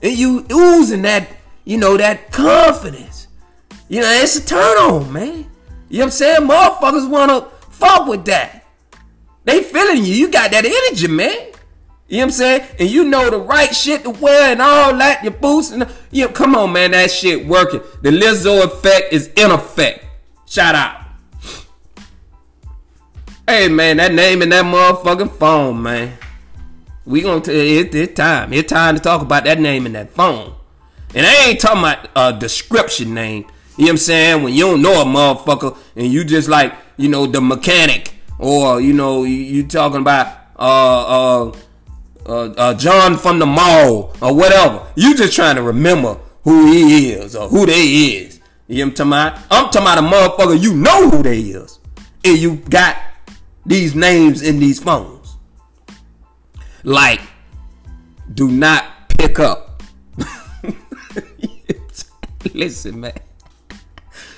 And 0.02 0.18
you 0.18 0.46
oozing 0.52 1.02
that, 1.04 1.28
you 1.66 1.78
know, 1.78 1.98
that 1.98 2.32
confidence. 2.32 3.28
You 3.88 4.02
know, 4.02 4.12
it's 4.12 4.36
a 4.38 4.46
turn 4.46 4.78
on, 4.78 5.12
man. 5.12 5.46
You 5.90 6.00
know 6.00 6.00
what 6.00 6.04
I'm 6.06 6.12
saying? 6.12 6.48
Motherfuckers 6.48 7.10
wanna 7.10 7.48
fuck 7.72 8.08
with 8.08 8.26
that. 8.26 8.66
They 9.44 9.64
feeling 9.64 10.06
you. 10.06 10.14
You 10.14 10.30
got 10.30 10.52
that 10.52 10.66
energy, 10.66 11.08
man. 11.08 11.32
You 12.08 12.18
know 12.18 12.24
what 12.24 12.24
I'm 12.26 12.32
saying? 12.32 12.68
And 12.80 12.90
you 12.90 13.06
know 13.06 13.30
the 13.30 13.40
right 13.40 13.76
shit 13.76 14.04
to 14.04 14.12
wear 14.12 14.52
and 14.52 14.62
all 14.62 14.96
that, 14.98 15.24
your 15.24 15.34
boots 15.34 15.72
and 15.72 15.88
you 16.12 16.26
know, 16.26 16.32
come 16.32 16.56
on, 16.56 16.72
man, 16.72 16.92
that 16.92 17.10
shit 17.12 17.48
working. 17.48 17.82
The 18.04 18.10
Lizzo 18.10 18.64
effect 18.64 19.12
is 19.12 19.28
in 19.36 19.52
effect. 19.52 20.06
Shout 20.46 20.76
out. 20.76 20.99
Hey 23.50 23.68
man, 23.68 23.98
that 23.98 24.14
name 24.14 24.44
in 24.44 24.50
that 24.50 24.64
motherfucking 24.64 25.32
phone, 25.32 25.82
man. 25.82 26.16
We 27.04 27.24
gonna 27.24 27.42
tell 27.42 27.56
it's, 27.56 27.96
it's 27.96 28.14
time. 28.14 28.54
It's 28.54 28.72
time 28.72 28.96
to 28.96 29.02
talk 29.02 29.24
about 29.24 29.46
that 29.46 29.60
name 29.60 29.88
in 29.88 29.94
that 29.94 30.12
phone. 30.12 30.54
And 31.16 31.26
I 31.26 31.48
ain't 31.48 31.60
talking 31.60 31.80
about 31.80 32.10
a 32.16 32.38
description 32.38 33.16
name. 33.16 33.48
You 33.76 33.86
know 33.86 33.86
what 33.86 33.90
I'm 33.90 33.98
saying? 33.98 34.44
When 34.44 34.54
you 34.54 34.66
don't 34.66 34.84
know 34.84 35.02
a 35.02 35.04
motherfucker 35.04 35.76
and 35.96 36.14
you 36.14 36.24
just 36.26 36.48
like, 36.48 36.76
you 36.98 37.10
know, 37.10 37.26
the 37.26 37.42
mechanic 37.42 38.14
or, 38.38 38.82
you 38.82 38.94
know, 38.94 39.24
you, 39.24 39.38
you 39.38 39.64
talking 39.66 40.02
about 40.02 40.28
uh, 40.60 41.48
uh, 41.48 41.58
uh, 42.28 42.54
uh, 42.56 42.74
John 42.76 43.18
from 43.18 43.40
the 43.40 43.48
mall 43.48 44.16
or 44.22 44.36
whatever. 44.36 44.86
You 44.96 45.16
just 45.16 45.34
trying 45.34 45.56
to 45.56 45.64
remember 45.64 46.20
who 46.44 46.72
he 46.72 47.14
is 47.14 47.36
or 47.36 47.50
who 47.50 47.66
they 47.66 47.82
is. 47.82 48.42
You 48.68 48.86
know 48.86 48.92
what 48.92 49.00
I'm 49.00 49.12
talking 49.12 49.42
about? 49.42 49.48
I'm 49.50 49.72
talking 49.72 49.82
about 49.82 49.98
a 49.98 50.02
motherfucker 50.38 50.62
you 50.62 50.76
know 50.76 51.10
who 51.10 51.24
they 51.24 51.40
is. 51.40 51.80
And 52.24 52.38
you 52.38 52.58
got 52.58 53.09
these 53.70 53.94
names 53.94 54.42
in 54.42 54.60
these 54.60 54.80
phones. 54.80 55.38
Like, 56.84 57.22
do 58.34 58.50
not 58.50 59.10
pick 59.10 59.38
up. 59.38 59.84
Listen, 62.54 63.00
man. 63.00 63.14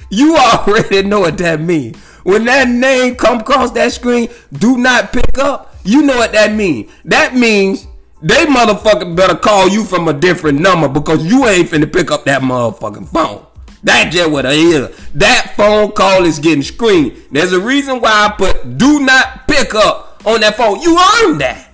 You 0.10 0.36
already 0.36 1.04
know 1.04 1.22
what 1.22 1.38
that 1.38 1.62
means. 1.62 1.98
When 2.24 2.44
that 2.44 2.68
name 2.68 3.16
come 3.16 3.40
across 3.40 3.72
that 3.72 3.94
screen, 3.94 4.28
do 4.52 4.78
not 4.78 5.14
pick 5.14 5.38
up. 5.38 5.78
You 5.86 6.02
know 6.02 6.18
what 6.18 6.34
that 6.34 6.54
means. 6.54 6.92
That 7.06 7.34
means 7.34 7.88
they 8.22 8.46
motherfucker 8.46 9.16
better 9.16 9.38
call 9.38 9.70
you 9.70 9.86
from 9.86 10.10
a 10.10 10.14
different 10.14 10.60
number 10.60 10.90
because 10.90 11.26
you 11.26 11.48
ain't 11.48 11.70
finna 11.70 11.92
pick 11.92 12.12
up 12.12 12.26
that 12.26 12.42
motherfucking 12.42 13.08
phone. 13.08 13.46
That's 13.84 14.16
just 14.16 14.32
what 14.32 14.46
it 14.46 14.54
is. 14.54 15.10
That 15.14 15.54
phone 15.56 15.92
call 15.92 16.26
is 16.26 16.40
getting 16.40 16.64
screened. 16.64 17.18
There's 17.32 17.54
a 17.54 17.60
reason 17.60 18.00
why 18.00 18.28
I 18.28 18.36
put 18.38 18.78
do 18.78 19.00
not 19.00 19.48
pick 19.48 19.74
up 19.74 20.22
on 20.26 20.42
that 20.42 20.56
phone. 20.56 20.82
You 20.82 21.00
earned 21.24 21.42
that. 21.42 21.74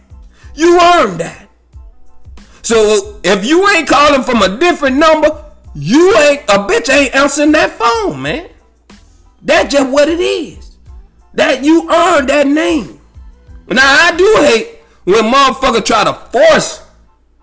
You 0.55 0.79
earned 0.79 1.19
that. 1.19 1.49
So 2.61 3.19
if 3.23 3.45
you 3.45 3.67
ain't 3.69 3.87
calling 3.87 4.23
from 4.23 4.41
a 4.41 4.57
different 4.57 4.97
number, 4.97 5.45
you 5.75 6.17
ain't 6.17 6.41
a 6.49 6.59
bitch 6.59 6.93
ain't 6.93 7.15
answering 7.15 7.51
that 7.53 7.71
phone, 7.71 8.21
man. 8.21 8.49
That's 9.41 9.71
just 9.71 9.89
what 9.89 10.09
it 10.09 10.19
is. 10.19 10.77
That 11.33 11.63
you 11.63 11.89
earned 11.89 12.29
that 12.29 12.47
name. 12.47 12.99
Now 13.67 13.83
I 13.83 14.15
do 14.15 14.35
hate 14.41 14.79
when 15.03 15.31
motherfucker 15.31 15.85
try 15.85 16.03
to 16.03 16.13
force, 16.13 16.85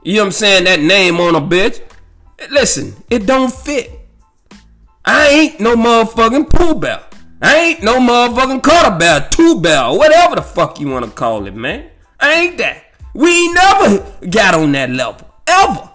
you 0.03 0.17
know 0.17 0.23
what 0.23 0.27
I'm 0.27 0.33
saying, 0.33 0.65
that 0.65 0.81
name 0.81 1.21
on 1.21 1.35
a 1.35 1.41
bitch. 1.41 1.81
Listen, 2.51 2.95
it 3.09 3.27
don't 3.27 3.53
fit. 3.53 4.04
I 5.05 5.29
ain't 5.29 5.61
no 5.61 5.77
motherfucking 5.77 6.51
Pooh 6.51 6.75
Bear. 6.75 7.01
I 7.43 7.57
ain't 7.57 7.83
no 7.83 7.99
motherfucking 7.99 8.63
Carter 8.63 8.97
Bear, 8.97 9.29
Two 9.31 9.61
Bear, 9.61 9.93
whatever 9.93 10.37
the 10.37 10.43
fuck 10.43 10.81
you 10.81 10.89
wanna 10.89 11.09
call 11.09 11.47
it, 11.47 11.55
man. 11.55 11.91
I 12.19 12.33
ain't 12.33 12.59
that. 12.59 12.85
We 13.13 13.31
ain't 13.31 13.55
never 13.55 14.27
got 14.29 14.55
on 14.55 14.73
that 14.73 14.91
level. 14.91 15.29
Ever. 15.47 15.91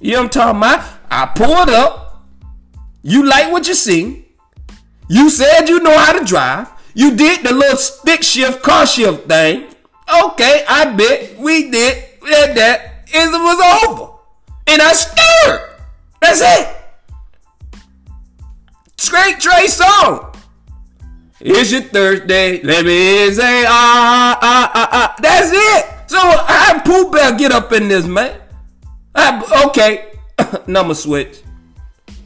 You 0.00 0.12
know 0.12 0.18
what 0.18 0.24
I'm 0.24 0.30
talking 0.30 0.58
about? 0.58 0.84
I 1.10 1.26
pulled 1.26 1.70
up. 1.70 2.24
You 3.02 3.24
like 3.24 3.52
what 3.52 3.68
you 3.68 3.74
see. 3.74 4.26
You 5.08 5.30
said 5.30 5.68
you 5.68 5.80
know 5.80 5.96
how 5.96 6.18
to 6.18 6.24
drive. 6.24 6.68
You 6.94 7.14
did 7.14 7.44
the 7.44 7.54
little 7.54 7.76
stick 7.76 8.22
shift, 8.22 8.62
car 8.62 8.86
shift 8.86 9.28
thing. 9.28 9.68
Okay, 10.24 10.64
I 10.68 10.92
bet 10.96 11.38
we 11.38 11.70
did. 11.70 12.04
That. 12.22 13.08
And 13.14 13.32
it 13.32 13.38
was 13.38 13.88
over. 13.88 14.12
And 14.66 14.82
I 14.82 14.92
scared. 14.92 15.60
That's 16.20 16.40
it. 16.42 16.75
Straight 18.98 19.40
Trey 19.40 19.66
Songz. 19.66 20.36
It's 21.40 21.70
your 21.70 21.82
Thursday. 21.82 22.62
Let 22.62 22.84
me 22.86 23.30
say 23.30 23.64
ah 23.66 24.38
ah 24.40 24.70
ah 24.74 24.88
ah. 24.92 25.14
That's 25.20 25.50
it. 25.52 26.10
So 26.10 26.18
I 26.18 26.80
Pooh 26.84 27.10
Bear 27.10 27.36
get 27.36 27.52
up 27.52 27.72
in 27.72 27.88
this 27.88 28.06
man. 28.06 28.40
I, 29.14 29.64
okay, 29.66 30.12
number 30.66 30.94
switch. 30.94 31.42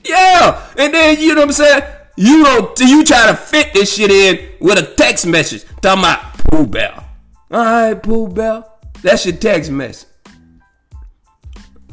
Yeah, 0.05 0.65
and 0.79 0.95
then 0.95 1.21
you 1.21 1.35
know 1.35 1.43
what 1.43 1.49
I'm 1.49 1.53
saying. 1.53 1.83
You 2.17 2.45
don't. 2.45 2.79
You 2.79 3.05
try 3.05 3.27
to 3.27 3.37
fit 3.37 3.73
this 3.75 3.95
shit 3.95 4.11
in 4.11 4.57
with 4.61 4.79
a 4.79 4.95
text 4.95 5.27
message 5.27 5.65
talking 5.81 6.05
about 6.05 6.35
Pooh 6.50 6.67
Bear. 6.67 6.95
All 7.50 7.65
right, 7.65 8.00
Pooh 8.00 8.29
Bear. 8.29 8.65
That's 9.03 9.27
your 9.27 9.37
text 9.37 9.71
message. 9.71 10.09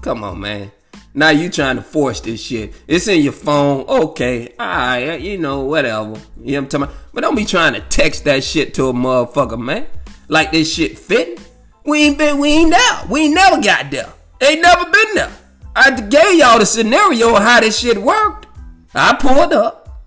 Come 0.01 0.23
on, 0.23 0.39
man. 0.39 0.71
Now 1.17 1.29
you 1.29 1.49
trying 1.49 1.77
to 1.77 1.81
force 1.81 2.19
this 2.19 2.39
shit. 2.39 2.75
It's 2.87 3.07
in 3.07 3.23
your 3.23 3.33
phone. 3.33 3.87
Okay, 3.87 4.53
alright, 4.59 5.19
you 5.19 5.39
know, 5.39 5.61
whatever. 5.61 6.09
You 6.09 6.11
know 6.11 6.19
what 6.35 6.57
I'm 6.57 6.67
talking 6.67 6.83
about? 6.83 6.95
But 7.11 7.21
don't 7.21 7.35
be 7.35 7.43
trying 7.43 7.73
to 7.73 7.79
text 7.79 8.25
that 8.25 8.43
shit 8.43 8.75
to 8.75 8.89
a 8.89 8.93
motherfucker, 8.93 9.59
man. 9.59 9.87
Like 10.27 10.51
this 10.51 10.71
shit 10.71 10.95
fitting. 10.95 11.43
We 11.83 12.03
ain't 12.03 12.19
been, 12.19 12.37
we 12.37 12.49
ain't 12.49 12.69
there. 12.69 13.01
We 13.09 13.21
ain't 13.21 13.33
never 13.33 13.59
got 13.59 13.89
there. 13.89 14.13
Ain't 14.43 14.61
never 14.61 14.83
been 14.91 15.15
there. 15.15 15.31
I 15.75 15.89
gave 16.01 16.35
y'all 16.35 16.59
the 16.59 16.67
scenario 16.67 17.35
of 17.35 17.41
how 17.41 17.61
this 17.61 17.79
shit 17.79 17.97
worked. 17.97 18.45
I 18.93 19.15
pulled 19.15 19.53
up. 19.53 20.05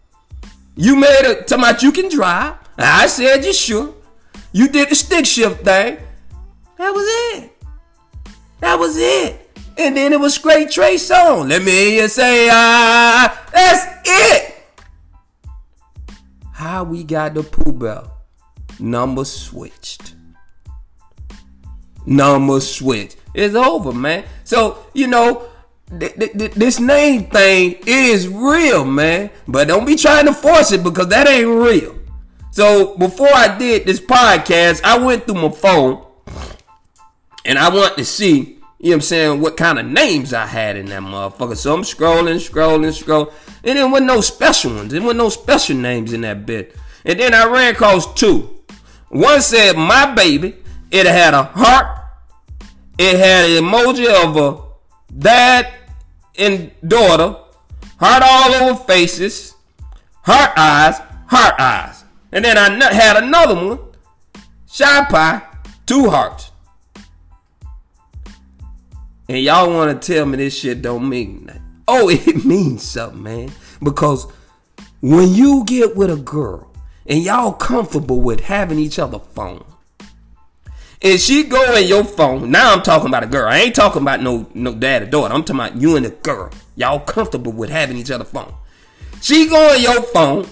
You 0.77 0.95
made 0.95 1.23
a 1.25 1.43
talking 1.43 1.65
about 1.65 1.83
you 1.83 1.91
can 1.91 2.09
drive. 2.09 2.55
I 2.79 3.09
said 3.09 3.45
you 3.45 3.53
sure. 3.53 3.97
You 4.53 4.69
did 4.69 4.91
the 4.91 4.95
stick 4.95 5.27
shift 5.27 5.65
thing. 5.65 5.99
That 6.79 6.91
was 6.93 7.07
it. 7.35 7.51
That 8.61 8.79
was 8.79 8.97
it. 8.97 9.50
And 9.81 9.97
then 9.97 10.13
it 10.13 10.21
was 10.21 10.35
straight 10.35 10.71
Trey 10.71 10.97
Songz. 10.97 11.49
Let 11.49 11.63
me 11.63 11.71
hear 11.71 12.03
you 12.03 12.09
say 12.09 12.49
ah. 12.53 13.47
That's 13.51 13.87
it. 14.05 14.55
How 16.53 16.85
we 16.85 17.03
got 17.03 17.33
the 17.33 17.43
Pooh 17.43 17.73
Bell. 17.73 18.13
number 18.79 19.25
switched. 19.25 20.15
Number 22.05 22.61
switched. 22.61 23.17
It's 23.35 23.55
over, 23.55 23.93
man. 23.93 24.25
So, 24.45 24.85
you 24.93 25.07
know, 25.07 25.49
this 25.89 26.79
name 26.79 27.31
thing 27.31 27.77
is 27.87 28.29
real, 28.29 28.85
man. 28.85 29.31
But 29.49 29.69
don't 29.69 29.87
be 29.87 29.97
trying 29.97 30.27
to 30.27 30.35
force 30.35 30.73
it 30.73 30.85
because 30.85 31.09
that 31.09 31.27
ain't 31.27 31.49
real. 31.49 31.97
So 32.51 32.97
before 32.99 33.33
I 33.33 33.57
did 33.57 33.87
this 33.87 34.01
podcast, 34.01 34.83
I 34.85 34.99
went 34.99 35.25
through 35.25 35.41
my 35.41 35.51
phone 35.51 36.05
and 37.47 37.59
I 37.59 37.75
want 37.75 37.97
to 37.97 38.05
see, 38.05 38.60
you 38.83 38.89
know 38.89 38.93
what 38.93 38.97
I'm 38.97 39.01
saying, 39.03 39.41
what 39.43 39.59
kind 39.59 39.79
of 39.79 39.85
names 39.85 40.33
I 40.33 40.47
had 40.47 40.75
in 40.75 40.87
that 40.87 41.03
motherfucker. 41.03 41.55
So 41.55 41.75
I'm 41.75 41.83
scrolling, 41.83 42.37
scrolling, 42.37 42.99
scrolling. 42.99 43.31
And 43.63 43.77
there 43.77 43.87
wasn't 43.87 44.07
no 44.07 44.23
special 44.23 44.75
ones. 44.75 44.91
There 44.91 45.03
wasn't 45.03 45.19
no 45.19 45.29
special 45.29 45.77
names 45.77 46.15
in 46.15 46.23
that 46.23 46.47
bit. 46.47 46.75
And 47.05 47.21
then 47.21 47.35
I 47.35 47.45
ran 47.45 47.75
across 47.75 48.13
two. 48.15 48.63
One 49.11 49.43
said, 49.43 49.77
my 49.77 50.15
baby. 50.15 50.57
It 50.91 51.05
had 51.05 51.35
a 51.35 51.43
heart. 51.43 52.05
It 52.97 53.19
had 53.19 53.51
an 53.51 53.65
emoji 53.65 54.09
of 54.09 54.37
a 54.39 54.63
dad 55.15 55.75
and 56.39 56.73
daughter. 56.87 57.37
Heart 57.99 58.23
all 58.25 58.55
over 58.55 58.85
faces. 58.85 59.55
Heart 60.23 60.53
eyes. 60.57 60.99
Heart 61.27 61.55
eyes. 61.61 62.05
And 62.33 62.43
then 62.43 62.57
I 62.57 62.95
had 62.95 63.23
another 63.23 63.55
one. 63.55 63.79
Shy 64.67 65.05
pie. 65.05 65.43
Two 65.85 66.09
hearts. 66.09 66.50
And 69.31 69.45
y'all 69.45 69.73
want 69.73 70.03
to 70.03 70.13
tell 70.13 70.27
me 70.27 70.39
this 70.39 70.59
shit 70.59 70.83
don't 70.83 71.09
mean 71.09 71.47
nothing. 71.47 71.63
Oh, 71.87 72.09
it 72.11 72.45
means 72.45 72.83
something, 72.83 73.23
man. 73.23 73.53
Because 73.81 74.27
when 75.01 75.33
you 75.33 75.63
get 75.67 75.95
with 75.95 76.11
a 76.11 76.17
girl 76.17 76.69
and 77.07 77.23
y'all 77.23 77.53
comfortable 77.53 78.21
with 78.21 78.41
having 78.41 78.81
each 78.81 78.99
other 78.99 79.21
phone, 79.21 79.65
and 81.01 81.21
she 81.21 81.45
go 81.45 81.77
in 81.77 81.87
your 81.87 82.03
phone, 82.03 82.51
now 82.51 82.73
I'm 82.73 82.83
talking 82.83 83.07
about 83.07 83.23
a 83.23 83.29
girl. 83.29 83.49
I 83.49 83.59
ain't 83.59 83.75
talking 83.77 84.03
about 84.03 84.21
no 84.21 84.49
no 84.53 84.75
dad 84.75 85.03
or 85.03 85.07
daughter. 85.07 85.33
I'm 85.33 85.45
talking 85.45 85.61
about 85.61 85.81
you 85.81 85.95
and 85.95 86.07
the 86.07 86.11
girl. 86.11 86.51
Y'all 86.75 86.99
comfortable 86.99 87.53
with 87.53 87.71
having 87.71 87.99
each 87.99 88.11
other 88.11 88.25
phone. 88.25 88.53
She 89.23 89.49
go 89.49 89.75
in 89.75 89.81
your 89.81 90.03
phone 90.03 90.49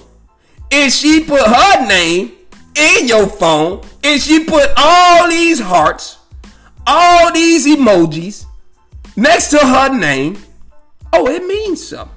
and 0.71 0.93
she 0.93 1.25
put 1.25 1.43
her 1.43 1.89
name 1.89 2.31
in 2.77 3.09
your 3.09 3.27
phone 3.27 3.83
and 4.05 4.23
she 4.23 4.45
put 4.45 4.71
all 4.77 5.29
these 5.29 5.59
hearts, 5.59 6.19
all 6.87 7.33
these 7.33 7.67
emojis 7.67 8.45
next 9.19 9.49
to 9.51 9.59
her 9.59 9.97
name 9.97 10.39
Oh, 11.13 11.27
it 11.29 11.45
means 11.47 11.89
something. 11.89 12.15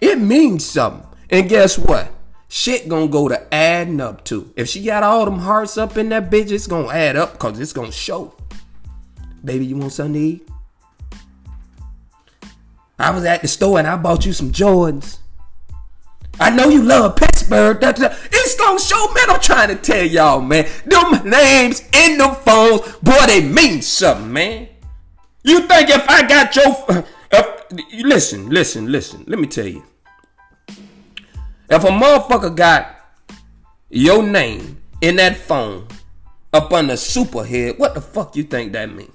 It 0.00 0.18
means 0.18 0.64
something. 0.64 1.06
And 1.30 1.48
guess 1.48 1.78
what? 1.78 2.10
Shit 2.48 2.88
gonna 2.88 3.08
go 3.08 3.28
to 3.28 3.54
adding 3.54 4.00
up 4.00 4.24
too. 4.24 4.52
If 4.56 4.68
she 4.68 4.82
got 4.84 5.02
all 5.02 5.24
them 5.24 5.38
hearts 5.38 5.78
up 5.78 5.96
in 5.96 6.08
that 6.08 6.30
bitch, 6.30 6.50
it's 6.50 6.66
gonna 6.66 6.88
add 6.88 7.16
up 7.16 7.32
because 7.32 7.60
it's 7.60 7.72
gonna 7.72 7.92
show. 7.92 8.34
Baby, 9.44 9.66
you 9.66 9.76
want 9.76 9.92
something 9.92 10.14
to 10.14 10.20
eat? 10.20 10.48
I 12.98 13.10
was 13.10 13.24
at 13.24 13.42
the 13.42 13.48
store 13.48 13.78
and 13.78 13.88
I 13.88 13.96
bought 13.96 14.26
you 14.26 14.32
some 14.32 14.52
Jordans. 14.52 15.18
I 16.38 16.50
know 16.50 16.68
you 16.68 16.82
love 16.82 17.16
Pittsburgh. 17.16 17.78
It's 17.82 18.56
gonna 18.56 18.80
show, 18.80 19.12
man. 19.12 19.30
I'm 19.30 19.40
trying 19.40 19.68
to 19.68 19.76
tell 19.76 20.04
y'all, 20.04 20.40
man. 20.40 20.66
Them 20.86 21.28
names 21.28 21.86
in 21.92 22.18
them 22.18 22.34
phones, 22.34 22.80
boy, 22.96 23.26
they 23.26 23.46
mean 23.46 23.82
something, 23.82 24.32
man. 24.32 24.69
You 25.42 25.66
think 25.66 25.88
if 25.88 26.08
I 26.08 26.26
got 26.26 26.54
your 26.56 27.04
if, 27.32 28.04
listen, 28.04 28.50
listen, 28.50 28.90
listen. 28.90 29.24
Let 29.26 29.38
me 29.38 29.46
tell 29.46 29.66
you. 29.66 29.84
If 31.68 31.84
a 31.84 31.88
motherfucker 31.88 32.54
got 32.54 32.96
your 33.88 34.22
name 34.22 34.80
in 35.00 35.16
that 35.16 35.36
phone 35.36 35.86
up 36.52 36.72
on 36.72 36.88
the 36.88 36.94
superhead, 36.94 37.78
what 37.78 37.94
the 37.94 38.00
fuck 38.00 38.34
you 38.34 38.42
think 38.42 38.72
that 38.72 38.92
mean? 38.92 39.12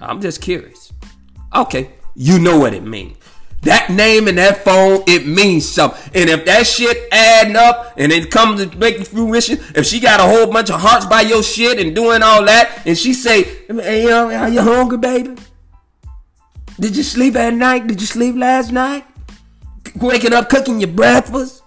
I'm 0.00 0.20
just 0.20 0.40
curious. 0.40 0.92
Okay, 1.54 1.90
you 2.14 2.38
know 2.38 2.58
what 2.58 2.74
it 2.74 2.84
means. 2.84 3.16
That 3.62 3.90
name 3.90 4.26
in 4.26 4.36
that 4.36 4.64
phone, 4.64 5.02
it 5.06 5.26
means 5.26 5.68
something. 5.68 6.00
And 6.14 6.30
if 6.30 6.46
that 6.46 6.66
shit 6.66 6.96
adding 7.12 7.56
up 7.56 7.92
and 7.98 8.10
it 8.10 8.30
comes 8.30 8.64
to 8.64 8.76
make 8.78 9.06
fruition, 9.06 9.58
if 9.74 9.84
she 9.84 10.00
got 10.00 10.18
a 10.18 10.22
whole 10.22 10.50
bunch 10.50 10.70
of 10.70 10.80
hearts 10.80 11.04
by 11.04 11.20
your 11.22 11.42
shit 11.42 11.78
and 11.78 11.94
doing 11.94 12.22
all 12.22 12.44
that, 12.46 12.82
and 12.86 12.96
she 12.96 13.12
say, 13.12 13.42
hey, 13.68 14.04
yo, 14.04 14.30
are 14.30 14.48
you 14.48 14.62
hungry, 14.62 14.96
baby? 14.96 15.36
Did 16.78 16.96
you 16.96 17.02
sleep 17.02 17.36
at 17.36 17.52
night? 17.52 17.86
Did 17.86 18.00
you 18.00 18.06
sleep 18.06 18.36
last 18.36 18.72
night? 18.72 19.04
Waking 20.00 20.32
up, 20.32 20.48
cooking 20.48 20.80
your 20.80 20.88
breakfast? 20.88 21.62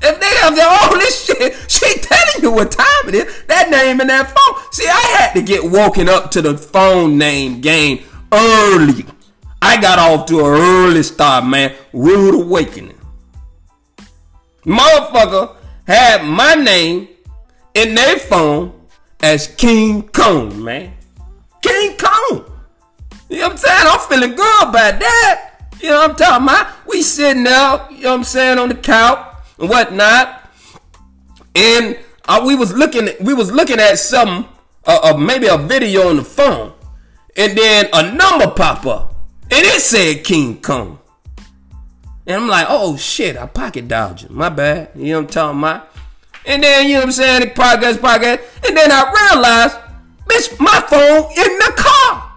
If 0.00 0.20
they 0.20 0.36
have 0.36 0.58
all 0.60 0.98
this 0.98 1.24
shit, 1.24 1.54
she 1.68 1.98
telling 1.98 2.42
you 2.42 2.52
what 2.52 2.70
time 2.70 3.08
it 3.08 3.14
is. 3.14 3.42
That 3.48 3.70
name 3.70 4.00
in 4.00 4.06
that 4.06 4.28
phone. 4.28 4.72
See, 4.72 4.86
I 4.86 5.16
had 5.18 5.32
to 5.34 5.42
get 5.42 5.64
woken 5.64 6.08
up 6.08 6.30
to 6.32 6.42
the 6.42 6.56
phone 6.56 7.18
name 7.18 7.60
game 7.60 8.04
early. 8.32 9.04
I 9.64 9.80
got 9.80 9.98
off 9.98 10.26
to 10.26 10.40
an 10.40 10.60
early 10.60 11.02
start, 11.02 11.46
man. 11.46 11.72
Rude 11.94 12.34
awakening. 12.34 12.98
Motherfucker 14.66 15.56
had 15.86 16.22
my 16.22 16.54
name 16.54 17.08
in 17.72 17.94
their 17.94 18.18
phone 18.18 18.78
as 19.22 19.46
King 19.46 20.06
Kong, 20.08 20.62
man. 20.62 20.92
King 21.62 21.96
Kong. 21.96 22.44
You 23.30 23.38
know 23.38 23.44
what 23.44 23.52
I'm 23.52 23.56
saying? 23.56 23.86
I'm 23.86 24.00
feeling 24.00 24.36
good 24.36 24.62
about 24.68 25.00
that. 25.00 25.50
You 25.80 25.88
know 25.88 25.96
what 25.96 26.10
I'm 26.10 26.16
talking 26.16 26.44
about? 26.44 26.86
We 26.86 27.00
sitting 27.00 27.44
there, 27.44 27.86
you 27.90 28.02
know 28.02 28.10
what 28.10 28.18
I'm 28.18 28.24
saying, 28.24 28.58
on 28.58 28.68
the 28.68 28.74
couch 28.74 29.34
and 29.58 29.70
whatnot. 29.70 30.50
And 31.54 31.98
uh, 32.28 32.42
we 32.46 32.54
was 32.54 32.74
looking 32.74 33.08
we 33.22 33.32
was 33.32 33.50
looking 33.50 33.80
at 33.80 33.98
something, 33.98 34.46
uh, 34.86 34.98
uh, 35.04 35.16
maybe 35.16 35.46
a 35.46 35.56
video 35.56 36.10
on 36.10 36.16
the 36.16 36.24
phone. 36.24 36.74
And 37.34 37.56
then 37.56 37.88
a 37.94 38.12
number 38.12 38.50
pop 38.50 38.84
up. 38.84 39.13
And 39.54 39.64
it 39.66 39.80
said 39.82 40.24
King 40.24 40.60
Kong. 40.60 40.98
And 42.26 42.42
I'm 42.42 42.48
like, 42.48 42.66
oh 42.68 42.96
shit, 42.96 43.36
I 43.36 43.46
pocket 43.46 43.86
dodging. 43.86 44.34
My 44.34 44.48
bad. 44.48 44.90
You 44.96 45.12
know 45.12 45.20
what 45.20 45.26
I'm 45.26 45.30
talking 45.30 45.58
about? 45.60 45.90
And 46.44 46.60
then, 46.60 46.88
you 46.88 46.94
know 46.94 46.98
what 46.98 47.06
I'm 47.06 47.12
saying, 47.12 47.40
the 47.40 47.46
podcast, 47.46 47.98
podcast. 47.98 48.40
And 48.66 48.76
then 48.76 48.90
I 48.90 49.30
realized, 49.30 49.76
bitch, 50.26 50.58
my 50.58 50.80
phone 50.88 51.30
in 51.38 51.58
the 51.58 51.72
car. 51.76 52.32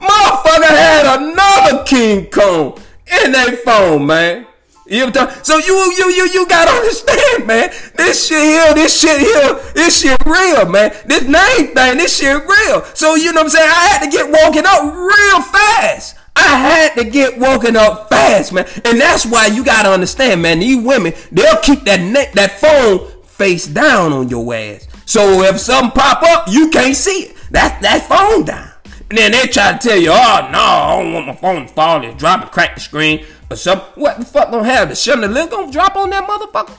Motherfucker 0.00 0.66
had 0.66 1.20
another 1.20 1.84
King 1.84 2.28
Kong 2.28 2.76
in 3.22 3.30
their 3.30 3.52
phone, 3.58 4.04
man. 4.04 4.44
You 4.84 5.00
know 5.00 5.06
what 5.06 5.38
I'm 5.38 5.44
So 5.44 5.58
you 5.58 5.94
you 5.96 6.10
you 6.10 6.28
you 6.32 6.48
gotta 6.48 6.72
understand, 6.72 7.46
man. 7.46 7.70
This 7.94 8.26
shit 8.26 8.42
here, 8.42 8.74
this 8.74 9.00
shit 9.00 9.20
here, 9.20 9.60
this 9.74 10.00
shit 10.00 10.26
real, 10.26 10.68
man. 10.68 10.90
This 11.06 11.22
name 11.22 11.72
thing, 11.72 11.98
this 11.98 12.18
shit 12.18 12.42
real. 12.42 12.82
So 12.94 13.14
you 13.14 13.32
know 13.32 13.42
what 13.42 13.44
I'm 13.44 13.50
saying? 13.50 13.70
I 13.70 13.88
had 13.92 14.04
to 14.04 14.10
get 14.10 14.28
walking 14.28 14.64
up 14.66 14.92
real 14.92 15.42
fast. 15.42 16.17
I 16.38 16.56
had 16.56 16.94
to 16.94 17.04
get 17.04 17.38
woken 17.38 17.76
up 17.76 18.08
fast, 18.08 18.52
man. 18.52 18.66
And 18.84 19.00
that's 19.00 19.26
why 19.26 19.46
you 19.46 19.64
gotta 19.64 19.90
understand, 19.90 20.40
man. 20.42 20.60
These 20.60 20.84
women, 20.84 21.12
they'll 21.32 21.56
keep 21.58 21.84
that 21.84 22.00
neck, 22.00 22.32
that 22.32 22.60
phone 22.60 23.10
face 23.24 23.66
down 23.66 24.12
on 24.12 24.28
your 24.28 24.54
ass. 24.54 24.86
So 25.04 25.42
if 25.42 25.58
something 25.58 25.90
pop 25.90 26.22
up, 26.22 26.48
you 26.48 26.70
can't 26.70 26.94
see 26.94 27.24
it. 27.24 27.36
That's 27.50 27.82
that 27.82 28.06
phone 28.08 28.44
down. 28.44 28.70
And 29.10 29.18
then 29.18 29.32
they 29.32 29.46
try 29.46 29.72
to 29.72 29.78
tell 29.78 29.98
you, 29.98 30.10
oh 30.10 30.48
no, 30.52 30.58
I 30.58 31.02
don't 31.02 31.12
want 31.12 31.26
my 31.26 31.34
phone 31.34 31.66
to 31.66 31.72
fall 31.72 32.04
and 32.04 32.18
drop 32.18 32.42
and 32.42 32.50
crack 32.50 32.74
the 32.74 32.80
screen 32.80 33.24
or 33.50 33.56
something. 33.56 33.88
What 33.94 34.18
the 34.18 34.24
fuck 34.24 34.50
gonna 34.50 34.64
have? 34.64 34.90
The 34.90 34.94
chandelier 34.94 35.46
gonna 35.48 35.72
drop 35.72 35.96
on 35.96 36.10
that 36.10 36.28
motherfucker? 36.28 36.78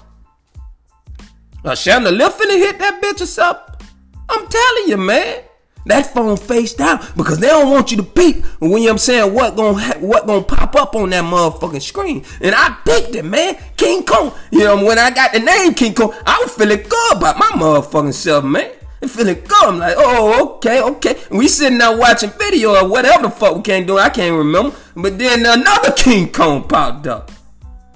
A 1.65 1.75
chandelier 1.75 2.29
finna 2.29 2.57
hit 2.57 2.79
that 2.79 3.01
bitch 3.01 3.21
or 3.21 3.25
something? 3.25 3.87
I'm 4.29 4.47
telling 4.47 4.87
you, 4.87 4.97
man. 4.97 5.43
That 5.89 6.13
phone 6.13 6.37
face 6.37 6.75
down 6.75 6.99
because 7.17 7.39
they 7.39 7.47
don't 7.47 7.71
want 7.71 7.89
you 7.89 7.97
to 7.97 8.03
peep 8.03 8.45
when 8.59 8.87
I'm 8.87 8.99
saying 8.99 9.33
what 9.33 9.55
gonna 9.55 9.79
ha- 9.79 9.97
what 9.99 10.27
gonna 10.27 10.43
pop 10.43 10.75
up 10.75 10.95
on 10.95 11.09
that 11.09 11.23
motherfucking 11.23 11.81
screen. 11.81 12.23
And 12.41 12.53
I 12.53 12.77
picked 12.85 13.15
it, 13.15 13.25
man. 13.25 13.57
King 13.75 14.05
Kong. 14.05 14.31
You 14.51 14.65
know, 14.65 14.85
when 14.85 14.99
I 14.99 15.09
got 15.09 15.33
the 15.33 15.39
name 15.39 15.73
King 15.73 15.95
Kong, 15.95 16.13
I 16.27 16.39
was 16.43 16.53
feeling 16.53 16.83
good 16.87 17.17
about 17.17 17.39
my 17.39 17.47
motherfucking 17.47 18.13
self, 18.13 18.45
man. 18.45 18.71
I'm 19.01 19.09
feeling 19.09 19.33
good. 19.33 19.63
I'm 19.63 19.79
like, 19.79 19.95
oh, 19.97 20.57
okay, 20.57 20.79
okay. 20.79 21.15
And 21.31 21.39
we 21.39 21.47
sitting 21.47 21.79
there 21.79 21.97
watching 21.97 22.29
video 22.37 22.75
or 22.75 22.87
whatever 22.87 23.23
the 23.23 23.31
fuck 23.31 23.55
we 23.55 23.63
can't 23.63 23.87
do. 23.87 23.97
I 23.97 24.09
can't 24.09 24.35
remember. 24.35 24.75
But 24.95 25.17
then 25.17 25.43
another 25.43 25.91
King 25.93 26.31
Kong 26.31 26.67
popped 26.67 27.07
up. 27.07 27.31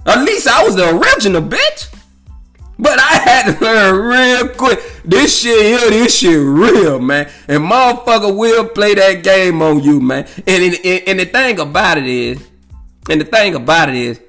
At 0.08 0.24
least 0.24 0.48
I 0.48 0.64
was 0.64 0.76
the 0.76 0.98
original, 0.98 1.44
bitch. 1.44 1.94
But 2.84 3.00
I 3.00 3.14
had 3.14 3.54
to 3.54 3.64
learn 3.64 4.06
real 4.06 4.56
quick. 4.56 4.80
This 5.06 5.40
shit 5.40 5.62
here, 5.66 5.90
this 5.90 6.18
shit 6.18 6.38
real, 6.38 7.00
man. 7.00 7.32
And 7.48 7.64
motherfucker 7.64 8.36
will 8.38 8.68
play 8.68 8.94
that 8.96 9.24
game 9.24 9.62
on 9.62 9.82
you, 9.82 10.02
man. 10.02 10.28
And, 10.46 10.76
and, 10.84 11.04
and 11.08 11.20
the 11.20 11.26
thing 11.26 11.62
about 11.62 11.98
it 11.98 12.06
is, 12.06 12.46
and 13.10 13.22
the 13.22 13.26
thing 13.26 13.56
about 13.56 13.88
it 13.88 13.96
is, 13.96 14.20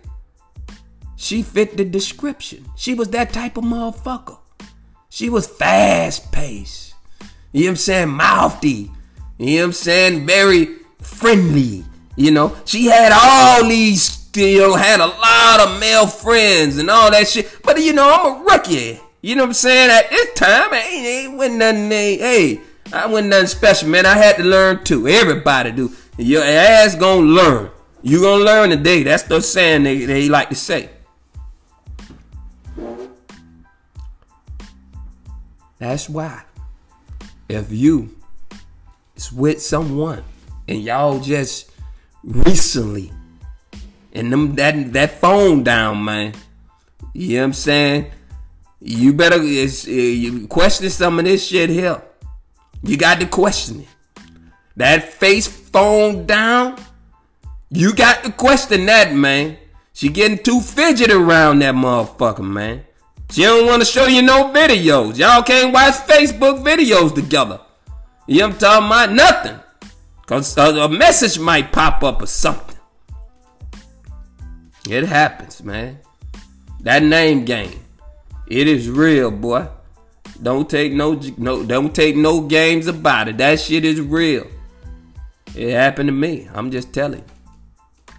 she 1.16 1.42
fit 1.42 1.76
the 1.76 1.84
description. 1.84 2.64
She 2.76 2.94
was 2.94 3.08
that 3.10 3.32
type 3.32 3.56
of 3.56 3.64
motherfucker. 3.64 4.38
She 5.08 5.28
was 5.30 5.48
fast 5.48 6.30
paced. 6.30 6.94
You 7.50 7.62
know 7.62 7.66
what 7.66 7.70
I'm 7.70 7.76
saying? 7.76 8.08
Mouthy. 8.08 8.90
You 9.38 9.46
know 9.46 9.62
what 9.62 9.64
I'm 9.64 9.72
saying? 9.72 10.26
Very 10.26 10.76
friendly. 11.00 11.84
You 12.14 12.30
know, 12.30 12.56
she 12.64 12.86
had 12.86 13.10
all 13.12 13.68
these, 13.68 14.23
know, 14.36 14.74
had 14.74 15.00
a 15.00 15.06
lot 15.06 15.60
of 15.60 15.80
male 15.80 16.06
friends 16.06 16.78
and 16.78 16.90
all 16.90 17.10
that 17.10 17.28
shit. 17.28 17.58
But 17.62 17.80
you 17.82 17.92
know, 17.92 18.10
I'm 18.10 18.40
a 18.40 18.44
rookie. 18.44 19.00
You 19.22 19.36
know 19.36 19.42
what 19.42 19.48
I'm 19.48 19.54
saying? 19.54 19.90
At 19.90 20.10
this 20.10 20.34
time, 20.34 20.74
ain't, 20.74 21.06
ain't 21.06 21.36
wasn't 21.36 21.58
nothing. 21.58 21.90
Hey, 21.90 22.60
I 22.92 23.06
wasn't 23.06 23.30
nothing 23.30 23.46
special, 23.46 23.88
man. 23.88 24.06
I 24.06 24.16
had 24.16 24.36
to 24.36 24.44
learn 24.44 24.84
too. 24.84 25.08
Everybody 25.08 25.72
do. 25.72 25.92
Your 26.18 26.44
ass 26.44 26.94
gonna 26.94 27.26
learn. 27.26 27.70
You 28.02 28.20
gonna 28.20 28.44
learn 28.44 28.70
today. 28.70 29.02
That's 29.02 29.22
the 29.22 29.40
saying 29.40 29.84
they, 29.84 30.04
they 30.04 30.28
like 30.28 30.50
to 30.50 30.54
say. 30.54 30.90
That's 35.78 36.08
why 36.08 36.42
if 37.48 37.70
you 37.70 38.14
is 39.16 39.32
with 39.32 39.60
someone 39.60 40.24
and 40.68 40.82
y'all 40.82 41.20
just 41.20 41.70
recently 42.22 43.12
and 44.14 44.32
them 44.32 44.54
that 44.54 44.92
that 44.92 45.20
phone 45.20 45.62
down, 45.62 46.04
man. 46.04 46.34
You 47.12 47.36
know 47.36 47.42
what 47.42 47.44
I'm 47.46 47.52
saying? 47.52 48.10
You 48.80 49.12
better 49.12 49.36
uh, 49.36 49.90
you 49.90 50.46
question 50.48 50.90
some 50.90 51.18
of 51.18 51.24
this 51.24 51.46
shit 51.46 51.70
here. 51.70 52.02
You 52.82 52.96
got 52.96 53.20
to 53.20 53.26
question 53.26 53.80
it. 53.80 53.88
That 54.76 55.12
face 55.12 55.46
phone 55.46 56.26
down. 56.26 56.78
You 57.70 57.94
got 57.94 58.24
to 58.24 58.32
question 58.32 58.86
that, 58.86 59.14
man. 59.14 59.56
She 59.92 60.08
getting 60.08 60.38
too 60.38 60.60
fidgety 60.60 61.12
around 61.12 61.60
that 61.60 61.74
motherfucker, 61.74 62.44
man. 62.44 62.84
She 63.30 63.42
don't 63.42 63.66
want 63.66 63.82
to 63.82 63.86
show 63.86 64.06
you 64.06 64.22
no 64.22 64.52
videos. 64.52 65.16
Y'all 65.18 65.42
can't 65.42 65.72
watch 65.72 65.94
Facebook 65.94 66.62
videos 66.62 67.14
together. 67.14 67.60
You 68.26 68.40
know 68.40 68.48
what 68.48 68.54
I'm 68.54 68.58
talking 68.60 68.86
about? 68.86 69.12
Nothing. 69.12 69.60
Because 70.20 70.56
a, 70.56 70.82
a 70.82 70.88
message 70.88 71.38
might 71.38 71.72
pop 71.72 72.02
up 72.02 72.22
or 72.22 72.26
something. 72.26 72.73
It 74.88 75.04
happens, 75.04 75.62
man. 75.62 75.98
That 76.80 77.02
name 77.02 77.44
game. 77.44 77.80
It 78.46 78.68
is 78.68 78.90
real, 78.90 79.30
boy. 79.30 79.68
Don't 80.42 80.68
take 80.68 80.92
no 80.92 81.18
no 81.38 81.64
don't 81.64 81.94
take 81.94 82.16
no 82.16 82.42
games 82.42 82.86
about 82.86 83.28
it. 83.28 83.38
That 83.38 83.60
shit 83.60 83.84
is 83.84 84.00
real. 84.00 84.46
It 85.54 85.72
happened 85.72 86.08
to 86.08 86.12
me. 86.12 86.48
I'm 86.52 86.70
just 86.70 86.92
telling. 86.92 87.24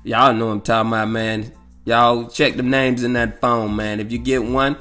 Y'all 0.03 0.33
know 0.33 0.49
I'm 0.49 0.61
talking 0.61 0.89
about, 0.89 1.09
man. 1.09 1.51
Y'all 1.83 2.27
check 2.29 2.55
the 2.55 2.63
names 2.63 3.03
in 3.03 3.13
that 3.13 3.41
phone, 3.41 3.75
man. 3.75 3.99
If 3.99 4.11
you 4.11 4.17
get 4.17 4.43
one 4.43 4.77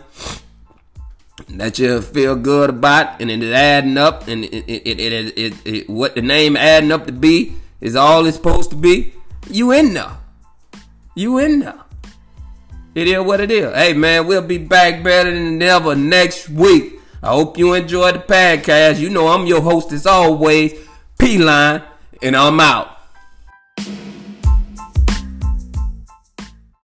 that 1.49 1.79
you 1.79 2.01
feel 2.01 2.37
good 2.37 2.71
about 2.71 3.21
and 3.21 3.31
it 3.31 3.43
is 3.43 3.53
adding 3.53 3.99
up 3.99 4.29
and 4.29 4.45
it, 4.45 4.65
it, 4.67 5.01
it, 5.01 5.39
it, 5.39 5.55
it, 5.67 5.91
what 5.91 6.15
the 6.15 6.23
name 6.23 6.57
adding 6.57 6.93
up 6.93 7.07
to 7.07 7.13
be 7.13 7.55
is 7.81 7.97
all 7.97 8.25
it's 8.25 8.37
supposed 8.37 8.71
to 8.71 8.77
be, 8.77 9.13
you 9.51 9.73
in 9.73 9.93
there. 9.93 10.17
You 11.15 11.39
in 11.39 11.61
there. 11.61 11.81
It 12.95 13.09
is 13.09 13.21
what 13.21 13.41
it 13.41 13.51
is. 13.51 13.73
Hey 13.75 13.93
man, 13.93 14.27
we'll 14.27 14.43
be 14.43 14.59
back 14.59 15.03
better 15.03 15.33
than 15.33 15.63
ever 15.63 15.95
next 15.95 16.49
week. 16.49 17.01
I 17.23 17.29
hope 17.29 17.57
you 17.57 17.75
enjoyed 17.75 18.15
the 18.15 18.19
podcast. 18.19 18.99
You 18.99 19.11
know 19.11 19.29
I'm 19.29 19.47
your 19.47 19.61
host 19.61 19.93
as 19.93 20.07
always, 20.07 20.75
P 21.19 21.39
Line, 21.39 21.83
and 22.21 22.37
I'm 22.37 22.59
out. 22.59 22.94